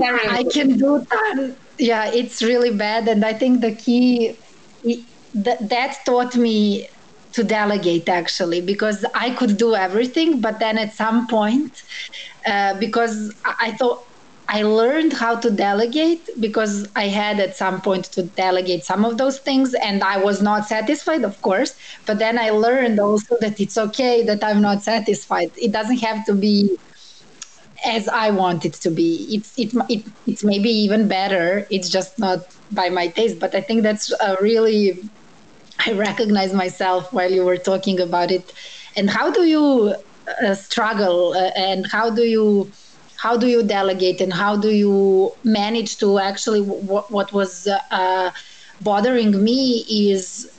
I 0.00 0.44
can 0.44 0.78
do 0.78 1.04
that. 1.10 1.56
Yeah 1.78 2.12
it's 2.12 2.42
really 2.42 2.70
bad. 2.70 3.08
And 3.08 3.24
I 3.24 3.34
think 3.34 3.60
the 3.60 3.74
key 3.74 4.38
that, 5.34 5.68
that 5.68 5.98
taught 6.06 6.36
me 6.36 6.88
to 7.32 7.42
delegate 7.42 8.08
actually 8.08 8.60
because 8.60 9.04
I 9.14 9.30
could 9.30 9.56
do 9.56 9.74
everything 9.74 10.40
but 10.40 10.60
then 10.60 10.78
at 10.78 10.94
some 10.94 11.26
point 11.26 11.82
uh, 12.46 12.74
because 12.78 13.34
I 13.44 13.72
thought 13.72 14.06
I 14.48 14.62
learned 14.62 15.14
how 15.14 15.36
to 15.36 15.50
delegate 15.50 16.28
because 16.38 16.86
I 16.94 17.08
had 17.08 17.40
at 17.40 17.56
some 17.56 17.80
point 17.80 18.04
to 18.12 18.24
delegate 18.24 18.84
some 18.84 19.04
of 19.04 19.16
those 19.16 19.38
things 19.40 19.72
and 19.74 20.02
I 20.02 20.18
was 20.18 20.42
not 20.42 20.66
satisfied, 20.66 21.24
of 21.24 21.40
course. 21.40 21.74
But 22.06 22.18
then 22.18 22.38
I 22.38 22.50
learned 22.50 23.00
also 23.00 23.36
that 23.40 23.58
it's 23.58 23.78
okay 23.78 24.22
that 24.24 24.44
I'm 24.44 24.60
not 24.60 24.82
satisfied. 24.82 25.48
It 25.56 25.72
doesn't 25.72 25.98
have 25.98 26.26
to 26.26 26.34
be 26.34 26.76
as 27.84 28.08
I 28.08 28.30
want 28.30 28.64
it 28.64 28.74
to 28.74 28.90
be. 28.90 29.28
It's 29.30 29.52
it, 29.56 29.72
it 29.88 30.10
it's 30.26 30.44
maybe 30.44 30.70
even 30.70 31.08
better. 31.08 31.66
It's 31.70 31.88
just 31.88 32.18
not 32.18 32.40
by 32.70 32.88
my 32.88 33.08
taste. 33.08 33.38
But 33.40 33.54
I 33.54 33.60
think 33.60 33.82
that's 33.82 34.12
really 34.40 35.10
I 35.86 35.92
recognize 35.92 36.54
myself 36.54 37.12
while 37.12 37.30
you 37.32 37.44
were 37.44 37.58
talking 37.58 38.00
about 38.00 38.30
it. 38.30 38.52
And 38.96 39.10
how 39.10 39.30
do 39.32 39.44
you 39.44 39.96
uh, 40.44 40.54
struggle 40.54 41.34
uh, 41.34 41.50
and 41.56 41.86
how 41.90 42.10
do 42.10 42.22
you 42.24 42.72
how 43.16 43.36
do 43.36 43.46
you 43.46 43.62
delegate 43.62 44.20
and 44.20 44.32
how 44.32 44.56
do 44.56 44.70
you 44.70 45.32
manage 45.44 45.98
to 45.98 46.18
actually 46.18 46.60
what, 46.60 47.10
what 47.10 47.32
was 47.32 47.66
uh, 47.90 48.30
bothering 48.80 49.42
me 49.42 49.84
is 49.88 50.50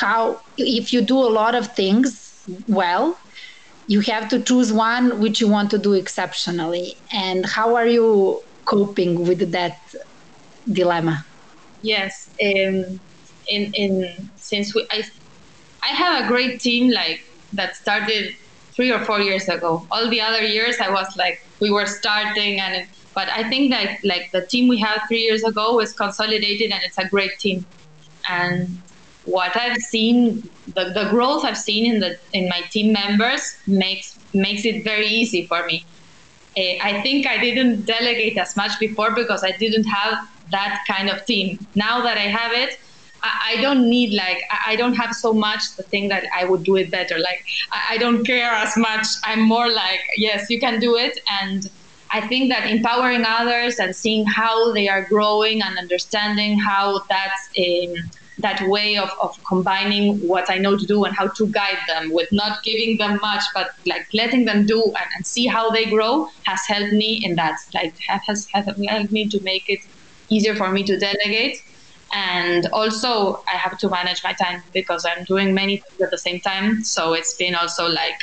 how 0.00 0.40
if 0.56 0.92
you 0.92 1.00
do 1.00 1.16
a 1.16 1.30
lot 1.40 1.54
of 1.54 1.74
things 1.74 2.44
well 2.66 3.18
you 3.86 4.00
have 4.00 4.28
to 4.28 4.40
choose 4.40 4.72
one 4.72 5.18
which 5.20 5.40
you 5.40 5.48
want 5.48 5.70
to 5.70 5.78
do 5.78 5.92
exceptionally 5.92 6.96
and 7.12 7.46
how 7.46 7.74
are 7.74 7.86
you 7.86 8.42
coping 8.64 9.26
with 9.26 9.50
that 9.52 9.78
dilemma 10.72 11.24
yes 11.82 12.28
um, 12.42 13.00
in 13.48 13.72
in 13.74 14.30
since 14.36 14.74
we 14.74 14.86
I, 14.90 15.02
I 15.82 15.88
have 15.88 16.24
a 16.24 16.28
great 16.28 16.60
team 16.60 16.90
like 16.90 17.20
that 17.52 17.76
started 17.76 18.34
three 18.78 18.92
or 18.92 19.04
four 19.04 19.20
years 19.20 19.48
ago. 19.48 19.84
All 19.90 20.08
the 20.08 20.20
other 20.20 20.42
years, 20.42 20.76
I 20.80 20.90
was 20.90 21.16
like, 21.16 21.42
we 21.60 21.70
were 21.70 21.86
starting, 21.86 22.60
and 22.60 22.86
but 23.14 23.28
I 23.28 23.48
think 23.48 23.70
that 23.70 23.98
like 24.04 24.30
the 24.32 24.46
team 24.46 24.68
we 24.68 24.78
had 24.78 25.00
three 25.08 25.22
years 25.22 25.42
ago 25.44 25.80
is 25.80 25.92
consolidated, 25.92 26.70
and 26.70 26.82
it's 26.84 26.98
a 26.98 27.08
great 27.08 27.38
team. 27.38 27.66
And 28.28 28.80
what 29.24 29.56
I've 29.56 29.78
seen, 29.78 30.48
the, 30.74 30.92
the 30.94 31.08
growth 31.10 31.44
I've 31.44 31.58
seen 31.58 31.92
in 31.92 32.00
the 32.00 32.18
in 32.32 32.48
my 32.48 32.62
team 32.70 32.92
members 32.92 33.56
makes 33.66 34.18
makes 34.32 34.64
it 34.64 34.84
very 34.84 35.06
easy 35.06 35.46
for 35.46 35.64
me. 35.66 35.84
Uh, 36.56 36.78
I 36.82 37.00
think 37.02 37.26
I 37.26 37.38
didn't 37.38 37.84
delegate 37.84 38.36
as 38.38 38.56
much 38.56 38.78
before 38.80 39.12
because 39.14 39.44
I 39.44 39.52
didn't 39.52 39.84
have 39.84 40.18
that 40.50 40.84
kind 40.88 41.10
of 41.10 41.24
team. 41.26 41.66
Now 41.74 42.02
that 42.02 42.16
I 42.16 42.28
have 42.40 42.52
it, 42.52 42.78
I, 43.22 43.60
don't 43.60 43.88
need 43.88 44.14
like 44.14 44.42
I 44.66 44.76
don't 44.76 44.94
have 44.94 45.12
so 45.14 45.32
much 45.32 45.76
the 45.76 45.82
thing 45.82 46.08
that 46.08 46.24
I 46.34 46.44
would 46.44 46.62
do 46.62 46.76
it 46.76 46.90
better. 46.90 47.18
Like 47.18 47.44
I, 47.90 47.98
don't 47.98 48.24
care 48.24 48.50
as 48.50 48.76
much. 48.76 49.06
I'm 49.24 49.42
more 49.42 49.68
like 49.68 50.00
yes, 50.16 50.50
you 50.50 50.60
can 50.60 50.78
do 50.80 50.96
it, 50.96 51.18
and 51.40 51.68
I 52.10 52.26
think 52.26 52.50
that 52.50 52.68
empowering 52.68 53.24
others 53.26 53.78
and 53.78 53.94
seeing 53.94 54.24
how 54.26 54.72
they 54.72 54.88
are 54.88 55.02
growing 55.02 55.62
and 55.62 55.78
understanding 55.78 56.58
how 56.58 57.04
that's 57.08 57.48
um, 57.58 58.10
that 58.38 58.62
way 58.68 58.96
of, 58.96 59.10
of 59.20 59.36
combining 59.44 60.16
what 60.26 60.48
I 60.48 60.58
know 60.58 60.76
to 60.76 60.86
do 60.86 61.04
and 61.04 61.14
how 61.14 61.26
to 61.26 61.46
guide 61.48 61.78
them 61.88 62.12
with 62.12 62.30
not 62.30 62.62
giving 62.62 62.96
them 62.96 63.18
much, 63.20 63.42
but 63.52 63.70
like 63.84 64.06
letting 64.14 64.44
them 64.44 64.64
do 64.64 64.82
and, 64.82 65.06
and 65.16 65.26
see 65.26 65.46
how 65.46 65.70
they 65.70 65.86
grow 65.86 66.28
has 66.44 66.60
helped 66.68 66.92
me 66.92 67.20
in 67.24 67.34
that. 67.34 67.58
Like 67.74 67.98
has, 68.06 68.46
has 68.52 68.78
helped 68.86 69.10
me 69.10 69.28
to 69.28 69.40
make 69.42 69.68
it 69.68 69.80
easier 70.28 70.54
for 70.54 70.70
me 70.70 70.84
to 70.84 70.96
delegate 70.96 71.62
and 72.12 72.66
also 72.72 73.42
i 73.52 73.56
have 73.56 73.76
to 73.78 73.88
manage 73.88 74.22
my 74.24 74.32
time 74.32 74.62
because 74.72 75.04
i'm 75.04 75.24
doing 75.24 75.54
many 75.54 75.76
things 75.76 76.00
at 76.02 76.10
the 76.10 76.18
same 76.18 76.40
time. 76.40 76.82
So 76.82 77.12
it's 77.12 77.34
been 77.36 77.54
also 77.54 77.86
like 77.88 78.14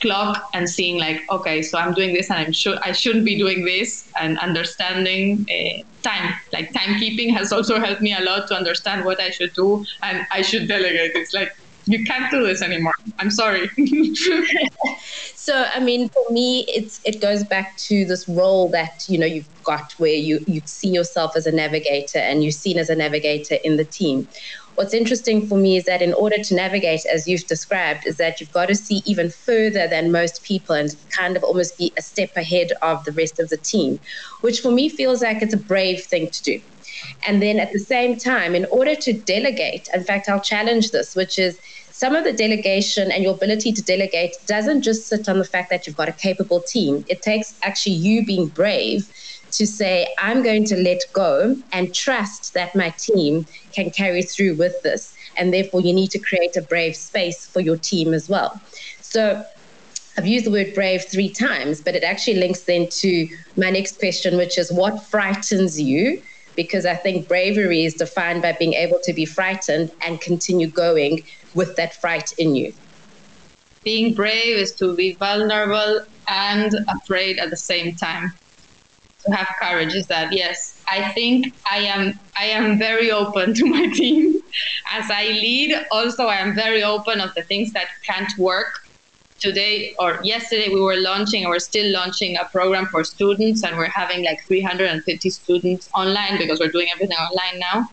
clock 0.00 0.42
and 0.54 0.68
seeing 0.68 0.98
like 0.98 1.20
okay 1.30 1.60
so 1.60 1.76
i'm 1.76 1.92
doing 1.92 2.14
this 2.14 2.30
and 2.30 2.38
i'm 2.38 2.52
sure 2.52 2.78
i 2.84 2.92
shouldn't 2.92 3.24
be 3.24 3.36
doing 3.36 3.64
this 3.64 4.08
and 4.20 4.38
understanding 4.38 5.44
uh, 5.50 5.82
time. 6.02 6.32
Like 6.52 6.72
timekeeping 6.72 7.32
has 7.36 7.52
also 7.52 7.80
helped 7.80 8.00
me 8.00 8.14
a 8.14 8.20
lot 8.20 8.46
to 8.48 8.54
understand 8.54 9.04
what 9.04 9.20
i 9.20 9.30
should 9.30 9.52
do 9.54 9.84
and 10.02 10.26
i 10.30 10.42
should 10.42 10.68
delegate. 10.68 11.12
It's 11.14 11.34
like 11.34 11.50
you 11.88 12.04
can't 12.04 12.30
do 12.30 12.46
this 12.46 12.60
anymore. 12.60 12.92
I'm 13.18 13.30
sorry. 13.30 13.70
so, 15.34 15.64
I 15.74 15.80
mean, 15.80 16.10
for 16.10 16.24
me, 16.30 16.66
it's 16.68 17.00
it 17.04 17.20
goes 17.20 17.44
back 17.44 17.76
to 17.88 18.04
this 18.04 18.28
role 18.28 18.68
that 18.70 19.04
you 19.08 19.18
know 19.18 19.26
you've 19.26 19.48
got 19.64 19.92
where 19.96 20.12
you 20.12 20.40
you 20.46 20.60
see 20.66 20.90
yourself 20.90 21.32
as 21.34 21.46
a 21.46 21.52
navigator 21.52 22.18
and 22.18 22.44
you're 22.44 22.52
seen 22.52 22.78
as 22.78 22.90
a 22.90 22.94
navigator 22.94 23.56
in 23.64 23.76
the 23.76 23.84
team. 23.84 24.28
What's 24.74 24.94
interesting 24.94 25.48
for 25.48 25.58
me 25.58 25.76
is 25.76 25.86
that 25.86 26.02
in 26.02 26.14
order 26.14 26.36
to 26.40 26.54
navigate, 26.54 27.04
as 27.06 27.26
you've 27.26 27.46
described, 27.46 28.06
is 28.06 28.16
that 28.18 28.40
you've 28.40 28.52
got 28.52 28.66
to 28.66 28.76
see 28.76 29.02
even 29.06 29.28
further 29.30 29.88
than 29.88 30.12
most 30.12 30.44
people 30.44 30.76
and 30.76 30.94
kind 31.16 31.36
of 31.36 31.42
almost 31.42 31.76
be 31.78 31.92
a 31.98 32.02
step 32.02 32.30
ahead 32.36 32.68
of 32.82 33.04
the 33.04 33.12
rest 33.12 33.40
of 33.40 33.48
the 33.48 33.56
team, 33.56 33.98
which 34.42 34.60
for 34.60 34.70
me 34.70 34.88
feels 34.88 35.20
like 35.20 35.42
it's 35.42 35.54
a 35.54 35.58
brave 35.58 36.04
thing 36.04 36.30
to 36.30 36.42
do. 36.44 36.60
And 37.26 37.42
then 37.42 37.58
at 37.58 37.72
the 37.72 37.78
same 37.78 38.16
time, 38.16 38.54
in 38.54 38.66
order 38.66 38.94
to 38.94 39.12
delegate, 39.12 39.88
in 39.92 40.04
fact, 40.04 40.28
I'll 40.28 40.40
challenge 40.40 40.90
this, 40.90 41.14
which 41.14 41.38
is 41.38 41.58
some 41.98 42.14
of 42.14 42.22
the 42.22 42.32
delegation 42.32 43.10
and 43.10 43.24
your 43.24 43.34
ability 43.34 43.72
to 43.72 43.82
delegate 43.82 44.36
doesn't 44.46 44.82
just 44.82 45.08
sit 45.08 45.28
on 45.28 45.40
the 45.40 45.44
fact 45.44 45.68
that 45.70 45.84
you've 45.84 45.96
got 45.96 46.08
a 46.08 46.12
capable 46.12 46.60
team. 46.60 47.04
It 47.08 47.22
takes 47.22 47.58
actually 47.64 47.96
you 47.96 48.24
being 48.24 48.46
brave 48.46 49.10
to 49.50 49.66
say, 49.66 50.06
I'm 50.16 50.44
going 50.44 50.64
to 50.66 50.76
let 50.76 51.00
go 51.12 51.56
and 51.72 51.92
trust 51.92 52.54
that 52.54 52.76
my 52.76 52.90
team 52.90 53.46
can 53.72 53.90
carry 53.90 54.22
through 54.22 54.54
with 54.54 54.80
this. 54.82 55.12
And 55.36 55.52
therefore, 55.52 55.80
you 55.80 55.92
need 55.92 56.12
to 56.12 56.20
create 56.20 56.54
a 56.56 56.62
brave 56.62 56.94
space 56.94 57.44
for 57.48 57.58
your 57.58 57.76
team 57.76 58.14
as 58.14 58.28
well. 58.28 58.60
So, 59.00 59.44
I've 60.16 60.26
used 60.26 60.46
the 60.46 60.52
word 60.52 60.74
brave 60.74 61.04
three 61.04 61.30
times, 61.30 61.80
but 61.80 61.96
it 61.96 62.04
actually 62.04 62.36
links 62.36 62.60
then 62.60 62.88
to 62.90 63.28
my 63.56 63.70
next 63.70 63.98
question, 63.98 64.36
which 64.36 64.56
is 64.56 64.70
what 64.70 65.02
frightens 65.02 65.80
you? 65.80 66.22
Because 66.54 66.86
I 66.86 66.94
think 66.94 67.26
bravery 67.26 67.84
is 67.84 67.94
defined 67.94 68.42
by 68.42 68.52
being 68.52 68.74
able 68.74 69.00
to 69.02 69.12
be 69.12 69.24
frightened 69.24 69.90
and 70.00 70.20
continue 70.20 70.68
going 70.68 71.24
with 71.54 71.76
that 71.76 71.94
fright 72.00 72.32
in 72.38 72.54
you? 72.54 72.72
Being 73.84 74.14
brave 74.14 74.56
is 74.56 74.72
to 74.74 74.94
be 74.94 75.14
vulnerable 75.14 76.04
and 76.28 76.74
afraid 76.88 77.38
at 77.38 77.50
the 77.50 77.56
same 77.56 77.94
time. 77.94 78.32
To 79.24 79.34
have 79.34 79.48
courage 79.60 79.94
is 79.94 80.06
that 80.06 80.32
yes, 80.32 80.80
I 80.86 81.10
think 81.12 81.54
I 81.70 81.78
am 81.78 82.18
I 82.38 82.44
am 82.44 82.78
very 82.78 83.10
open 83.10 83.54
to 83.58 83.66
my 83.66 83.86
team. 83.88 84.40
As 84.92 85.10
I 85.10 85.24
lead, 85.28 85.74
also 85.90 86.26
I 86.26 86.36
am 86.36 86.54
very 86.54 86.82
open 86.82 87.20
of 87.20 87.34
the 87.34 87.42
things 87.42 87.72
that 87.72 87.88
can't 88.04 88.32
work. 88.38 88.80
Today 89.40 89.94
or 89.98 90.18
yesterday 90.22 90.68
we 90.68 90.80
were 90.80 90.96
launching 90.96 91.44
and 91.44 91.50
we're 91.50 91.60
still 91.60 91.92
launching 91.92 92.36
a 92.36 92.44
program 92.46 92.86
for 92.86 93.04
students 93.04 93.62
and 93.62 93.76
we're 93.76 93.86
having 93.86 94.24
like 94.24 94.40
350 94.46 95.30
students 95.30 95.88
online 95.94 96.38
because 96.38 96.58
we're 96.58 96.72
doing 96.72 96.88
everything 96.92 97.16
online 97.16 97.58
now. 97.60 97.88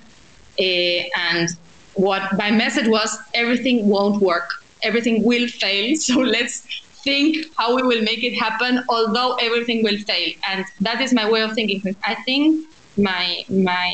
Uh, 0.60 1.04
and 1.30 1.50
what 1.96 2.24
my 2.38 2.52
message 2.52 2.88
was 2.88 3.18
everything 3.34 3.88
won't 3.88 4.22
work. 4.22 4.48
Everything 4.84 5.24
will 5.24 5.48
fail. 5.48 5.94
So 6.00 6.20
let's 6.20 6.62
think 7.04 7.38
how 7.58 7.76
we 7.76 7.84
will 7.84 8.02
make 8.02 8.24
it 8.24 8.36
happen 8.36 8.84
although 8.90 9.36
everything 9.36 9.84
will 9.84 9.98
fail. 10.08 10.30
And 10.48 10.66
that 10.82 11.02
is 11.02 11.14
my 11.14 11.30
way 11.30 11.42
of 11.42 11.54
thinking. 11.54 11.82
I 12.04 12.16
think 12.26 12.66
my 12.98 13.44
my 13.50 13.94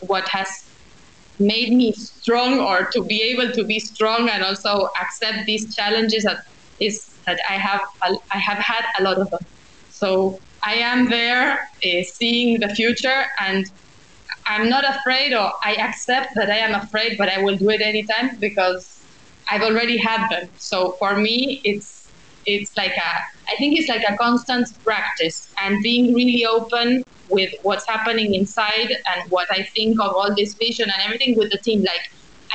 what 0.00 0.28
has 0.28 0.48
made 1.38 1.72
me 1.72 1.92
strong 1.92 2.60
or 2.60 2.88
to 2.92 3.04
be 3.04 3.22
able 3.22 3.52
to 3.52 3.64
be 3.64 3.78
strong 3.80 4.28
and 4.28 4.42
also 4.44 4.88
accept 5.00 5.46
these 5.46 5.74
challenges 5.74 6.22
that 6.24 6.38
is 6.80 7.18
that 7.26 7.38
i 7.48 7.54
have 7.54 7.80
i 8.02 8.38
have 8.38 8.58
had 8.58 8.84
a 8.98 9.02
lot 9.02 9.18
of 9.20 9.28
them. 9.30 9.40
So 9.88 10.40
i 10.64 10.74
am 10.74 11.08
there 11.10 11.52
uh, 11.84 12.02
seeing 12.14 12.60
the 12.60 12.68
future 12.68 13.24
and 13.40 13.64
I'm 14.46 14.68
not 14.68 14.84
afraid, 14.88 15.32
or 15.32 15.52
I 15.62 15.74
accept 15.74 16.34
that 16.34 16.50
I 16.50 16.58
am 16.58 16.74
afraid, 16.74 17.16
but 17.18 17.28
I 17.28 17.42
will 17.42 17.56
do 17.56 17.70
it 17.70 17.80
anytime 17.80 18.36
because 18.38 19.02
I've 19.50 19.62
already 19.62 19.96
had 19.96 20.28
them. 20.28 20.50
So 20.56 20.92
for 20.98 21.16
me, 21.16 21.60
it's 21.64 22.10
it's 22.46 22.76
like 22.76 22.92
a 22.92 23.52
I 23.52 23.56
think 23.58 23.78
it's 23.78 23.88
like 23.88 24.04
a 24.08 24.16
constant 24.16 24.68
practice 24.84 25.52
and 25.62 25.82
being 25.82 26.14
really 26.14 26.44
open 26.44 27.04
with 27.30 27.50
what's 27.62 27.86
happening 27.86 28.34
inside 28.34 28.90
and 28.90 29.30
what 29.30 29.48
I 29.50 29.62
think 29.74 29.98
of 30.00 30.14
all 30.14 30.34
this 30.36 30.54
vision 30.54 30.90
and 30.90 31.02
everything 31.02 31.36
with 31.36 31.50
the 31.50 31.58
team. 31.58 31.82
Like, 31.82 32.02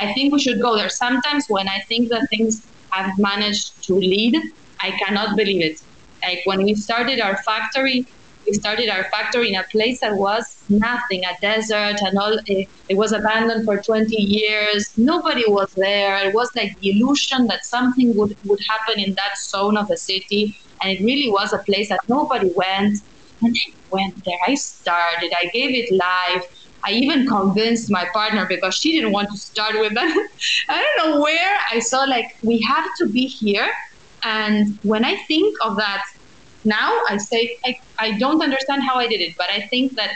I 0.00 0.12
think 0.14 0.32
we 0.32 0.40
should 0.40 0.60
go 0.60 0.76
there. 0.76 0.88
Sometimes 0.88 1.46
when 1.48 1.68
I 1.68 1.80
think 1.88 2.08
that 2.10 2.28
things 2.30 2.66
I've 2.92 3.16
managed 3.18 3.82
to 3.84 3.94
lead, 3.94 4.36
I 4.80 4.92
cannot 4.92 5.36
believe 5.36 5.62
it. 5.62 5.80
Like 6.22 6.40
when 6.44 6.64
we 6.64 6.74
started 6.74 7.20
our 7.20 7.36
factory, 7.38 8.06
we 8.50 8.54
started 8.54 8.88
our 8.88 9.04
factory 9.04 9.48
in 9.50 9.54
a 9.54 9.62
place 9.64 10.00
that 10.00 10.16
was 10.16 10.64
nothing, 10.68 11.22
a 11.24 11.40
desert, 11.40 12.02
and 12.02 12.18
all. 12.18 12.36
It, 12.46 12.68
it, 12.88 12.96
was 12.96 13.12
abandoned 13.12 13.64
for 13.64 13.76
20 13.80 14.16
years. 14.16 14.92
Nobody 14.96 15.44
was 15.46 15.72
there. 15.74 16.16
It 16.26 16.34
was 16.34 16.50
like 16.56 16.76
the 16.80 16.90
illusion 16.90 17.46
that 17.46 17.64
something 17.64 18.16
would, 18.16 18.36
would 18.44 18.60
happen 18.68 18.98
in 18.98 19.14
that 19.14 19.38
zone 19.38 19.76
of 19.76 19.86
the 19.86 19.96
city. 19.96 20.58
And 20.82 20.90
it 20.90 21.00
really 21.04 21.30
was 21.30 21.52
a 21.52 21.58
place 21.58 21.90
that 21.90 22.00
nobody 22.08 22.50
went. 22.56 22.98
And 23.42 23.54
I 23.56 23.72
went 23.92 24.24
there. 24.24 24.40
I 24.48 24.56
started. 24.56 25.32
I 25.40 25.46
gave 25.52 25.70
it 25.70 25.92
life. 25.92 26.44
I 26.82 26.92
even 26.92 27.28
convinced 27.28 27.88
my 27.88 28.06
partner 28.12 28.46
because 28.46 28.74
she 28.74 28.90
didn't 28.92 29.12
want 29.12 29.30
to 29.30 29.36
start 29.36 29.78
with 29.78 29.94
that. 29.94 30.28
I 30.68 30.84
don't 30.96 30.96
know 30.98 31.20
where 31.20 31.56
I 31.70 31.78
saw 31.78 32.00
like 32.00 32.36
we 32.42 32.60
have 32.62 32.86
to 32.98 33.08
be 33.08 33.26
here. 33.26 33.70
And 34.24 34.78
when 34.82 35.04
I 35.04 35.16
think 35.28 35.56
of 35.62 35.76
that 35.76 36.04
now, 36.64 37.00
I 37.08 37.16
say 37.16 37.58
I, 37.64 37.76
I 37.98 38.18
don't 38.18 38.42
understand 38.42 38.82
how 38.82 38.96
I 38.96 39.06
did 39.06 39.20
it, 39.20 39.34
but 39.36 39.48
I 39.50 39.66
think 39.68 39.94
that 39.96 40.10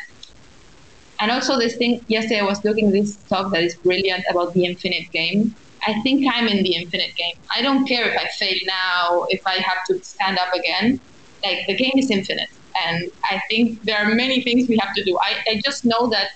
and 1.21 1.31
also 1.31 1.59
this 1.59 1.77
thing 1.77 2.05
yesterday 2.09 2.41
I 2.41 2.45
was 2.45 2.63
looking 2.65 2.91
this 2.91 3.17
talk 3.29 3.53
that 3.53 3.63
is 3.63 3.77
brilliant 3.77 4.25
about 4.31 4.53
the 4.53 4.65
infinite 4.65 5.11
game. 5.13 5.55
I 5.87 6.01
think 6.03 6.27
I'm 6.33 6.49
in 6.49 6.63
the 6.63 6.75
infinite 6.75 7.15
game. 7.15 7.35
I 7.55 7.63
don't 7.63 7.87
care 7.87 8.09
if 8.11 8.19
I 8.19 8.27
fail 8.39 8.59
now, 8.67 9.27
if 9.29 9.47
I 9.47 9.57
have 9.57 9.85
to 9.89 10.03
stand 10.03 10.39
up 10.39 10.53
again. 10.55 11.01
Like 11.43 11.67
the 11.67 11.77
game 11.77 11.93
is 11.97 12.11
infinite. 12.11 12.49
And 12.85 13.11
I 13.25 13.41
think 13.49 13.83
there 13.85 13.99
are 13.99 14.15
many 14.15 14.43
things 14.43 14.69
we 14.69 14.79
have 14.81 14.95
to 14.95 15.05
do. 15.05 15.17
I, 15.19 15.37
I 15.49 15.61
just 15.65 15.85
know 15.85 16.09
that 16.09 16.29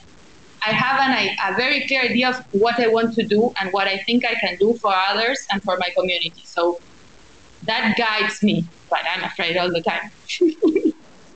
I 0.65 0.73
have 0.73 1.01
an, 1.01 1.37
a 1.45 1.57
very 1.57 1.87
clear 1.87 2.03
idea 2.03 2.29
of 2.29 2.45
what 2.53 2.79
I 2.79 2.89
want 2.89 3.15
to 3.15 3.27
do 3.27 3.53
and 3.61 3.73
what 3.73 3.89
I 3.89 3.99
think 4.07 4.25
I 4.25 4.35
can 4.35 4.57
do 4.59 4.75
for 4.75 4.95
others 4.95 5.39
and 5.51 5.63
for 5.63 5.77
my 5.79 5.89
community. 5.97 6.43
So 6.45 6.81
that 7.69 7.97
guides 7.97 8.43
me, 8.43 8.69
but 8.91 9.01
I'm 9.15 9.25
afraid 9.25 9.57
all 9.57 9.69
the 9.71 9.83
time. 9.89 10.11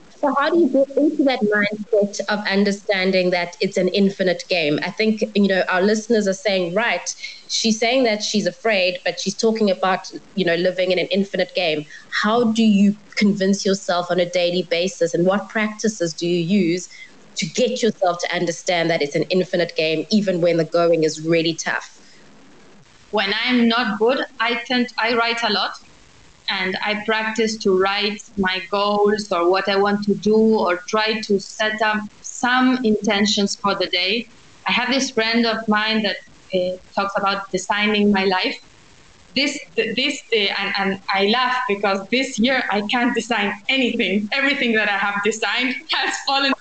so 0.09 0.35
how 0.39 0.51
do 0.51 0.59
you 0.59 0.71
get 0.73 1.03
into 1.03 1.25
that 1.25 1.41
mindset 1.55 2.21
of 2.29 2.47
understanding 2.47 3.31
that 3.31 3.57
it's 3.61 3.77
an 3.77 3.89
infinite 3.89 4.43
game? 4.49 4.79
I 4.83 4.91
think 4.91 5.23
you 5.35 5.49
know 5.49 5.65
our 5.69 5.83
listeners 5.83 6.29
are 6.29 6.35
saying, 6.35 6.75
right, 6.75 7.09
she's 7.49 7.79
saying 7.79 8.05
that 8.05 8.23
she's 8.23 8.47
afraid, 8.47 8.99
but 9.05 9.21
she's 9.21 9.37
talking 9.37 9.71
about 9.71 10.01
you 10.35 10.45
know 10.45 10.55
living 10.57 10.93
in 10.93 10.99
an 10.99 11.09
infinite 11.11 11.51
game. 11.55 11.85
How 12.23 12.53
do 12.53 12.63
you 12.63 12.95
convince 13.17 13.65
yourself 13.65 14.07
on 14.11 14.21
a 14.21 14.31
daily 14.31 14.67
basis, 14.71 15.15
and 15.15 15.27
what 15.27 15.49
practices 15.49 16.15
do 16.15 16.27
you 16.27 16.39
use 16.41 16.89
to 17.37 17.47
get 17.47 17.83
yourself 17.83 18.19
to 18.21 18.35
understand 18.37 18.91
that 18.91 19.03
it's 19.03 19.17
an 19.17 19.25
infinite 19.25 19.73
game, 19.77 20.05
even 20.11 20.41
when 20.41 20.57
the 20.59 20.65
going 20.65 21.03
is 21.05 21.27
really 21.29 21.59
tough? 21.65 21.99
When 23.11 23.35
I'm 23.45 23.69
not 23.69 23.99
good, 23.99 24.25
I 24.41 24.61
tend 24.67 24.89
I 24.99 25.15
write 25.15 25.43
a 25.43 25.53
lot, 25.53 25.73
and 26.49 26.77
I 26.85 27.03
practice 27.07 27.57
to 27.59 27.71
write 27.79 28.19
my 28.37 28.61
goals 28.71 29.29
or 29.33 29.51
what 29.51 29.69
I 29.69 29.77
want 29.77 30.03
to 30.05 30.15
do, 30.15 30.37
or 30.37 30.81
try 30.89 31.21
to 31.21 31.41
set 31.41 31.81
up 31.83 31.99
some 32.21 32.79
intentions 32.85 33.59
for 33.63 33.75
the 33.79 33.87
day. 33.89 34.27
I 34.67 34.73
have 34.73 34.91
this 34.91 35.11
friend 35.11 35.47
of 35.47 35.57
mine 35.69 36.03
that 36.03 36.17
uh, 36.55 36.77
talks 36.95 37.13
about 37.19 37.43
designing 37.53 38.13
my 38.13 38.25
life. 38.25 38.57
This, 39.35 39.59
this, 39.77 40.21
uh, 40.35 40.39
and, 40.59 40.75
and 40.79 41.01
I 41.15 41.27
laugh 41.27 41.57
because 41.69 42.01
this 42.11 42.39
year 42.39 42.63
I 42.71 42.83
can't 42.91 43.15
design 43.15 43.53
anything. 43.69 44.29
Everything 44.33 44.73
that 44.75 44.89
I 44.91 44.99
have 44.99 45.15
designed 45.25 45.75
has 45.93 46.15
fallen 46.27 46.53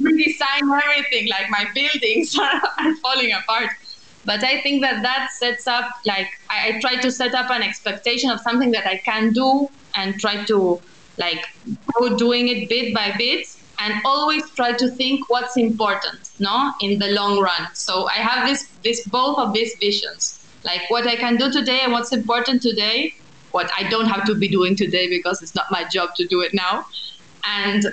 redesign 0.00 0.62
everything. 0.84 1.28
Like 1.28 1.46
my 1.50 1.66
buildings 1.74 2.34
are 2.40 2.94
falling 3.02 3.32
apart. 3.32 3.70
But 4.26 4.44
I 4.44 4.60
think 4.60 4.82
that 4.82 5.02
that 5.02 5.30
sets 5.38 5.66
up 5.66 5.88
like 6.04 6.28
I, 6.50 6.68
I 6.68 6.80
try 6.80 6.96
to 6.96 7.10
set 7.10 7.34
up 7.34 7.50
an 7.50 7.62
expectation 7.62 8.30
of 8.30 8.40
something 8.40 8.72
that 8.72 8.86
I 8.86 8.98
can 8.98 9.32
do 9.32 9.68
and 9.94 10.18
try 10.20 10.44
to 10.44 10.82
like 11.16 11.42
go 11.94 12.16
doing 12.16 12.48
it 12.48 12.68
bit 12.68 12.94
by 12.94 13.14
bit 13.16 13.46
and 13.78 13.94
always 14.04 14.42
try 14.50 14.72
to 14.72 14.90
think 14.90 15.30
what's 15.30 15.56
important 15.56 16.30
no 16.38 16.72
in 16.80 16.98
the 16.98 17.08
long 17.08 17.40
run 17.40 17.66
so 17.72 18.06
i 18.08 18.14
have 18.14 18.46
this 18.46 18.68
this 18.84 19.06
both 19.08 19.38
of 19.38 19.54
these 19.54 19.74
visions 19.80 20.46
like 20.62 20.82
what 20.88 21.06
i 21.06 21.16
can 21.16 21.36
do 21.36 21.50
today 21.50 21.80
and 21.82 21.92
what's 21.92 22.12
important 22.12 22.60
today 22.60 23.14
what 23.52 23.70
i 23.78 23.82
don't 23.88 24.06
have 24.06 24.24
to 24.24 24.34
be 24.34 24.48
doing 24.48 24.76
today 24.76 25.08
because 25.08 25.42
it's 25.42 25.54
not 25.54 25.66
my 25.70 25.84
job 25.88 26.14
to 26.14 26.26
do 26.26 26.42
it 26.42 26.52
now 26.52 26.84
and 27.46 27.86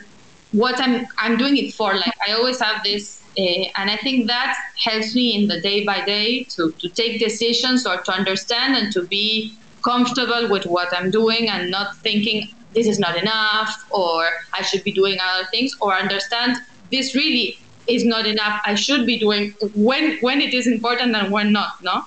what 0.54 0.80
I'm 0.80 1.08
I'm 1.18 1.38
doing 1.38 1.58
it 1.58 1.74
for. 1.74 1.94
Like 1.94 2.14
I 2.28 2.34
always 2.34 2.60
have 2.62 2.84
this, 2.84 3.23
uh, 3.38 3.66
and 3.78 3.90
I 3.90 3.98
think 3.98 4.28
that 4.28 4.56
helps 4.84 5.16
me 5.16 5.36
in 5.36 5.48
the 5.48 5.60
day 5.62 5.84
by 5.84 6.06
day 6.06 6.44
to 6.56 6.72
to 6.80 6.90
take 6.90 7.20
decisions 7.20 7.86
or 7.86 7.98
to 7.98 8.12
understand 8.12 8.76
and 8.76 8.92
to 8.94 9.04
be 9.08 9.56
comfortable 9.84 10.50
with 10.50 10.66
what 10.66 10.96
I'm 10.96 11.12
doing 11.12 11.50
and 11.50 11.72
not 11.72 11.98
thinking 11.98 12.48
this 12.74 12.88
is 12.88 13.00
not 13.00 13.18
enough 13.18 13.86
or 13.90 14.30
I 14.54 14.62
should 14.62 14.84
be 14.84 14.92
doing 14.92 15.18
other 15.22 15.48
things 15.52 15.76
or 15.82 15.94
understand 15.94 16.58
this 16.92 17.16
really 17.16 17.60
is 17.88 18.06
not 18.06 18.26
enough. 18.26 18.62
I 18.66 18.76
should 18.76 19.06
be 19.06 19.20
doing 19.20 19.54
when 19.76 20.18
when 20.20 20.42
it 20.42 20.54
is 20.54 20.68
important 20.68 21.16
and 21.16 21.32
when 21.32 21.52
not. 21.52 21.84
No. 21.84 22.06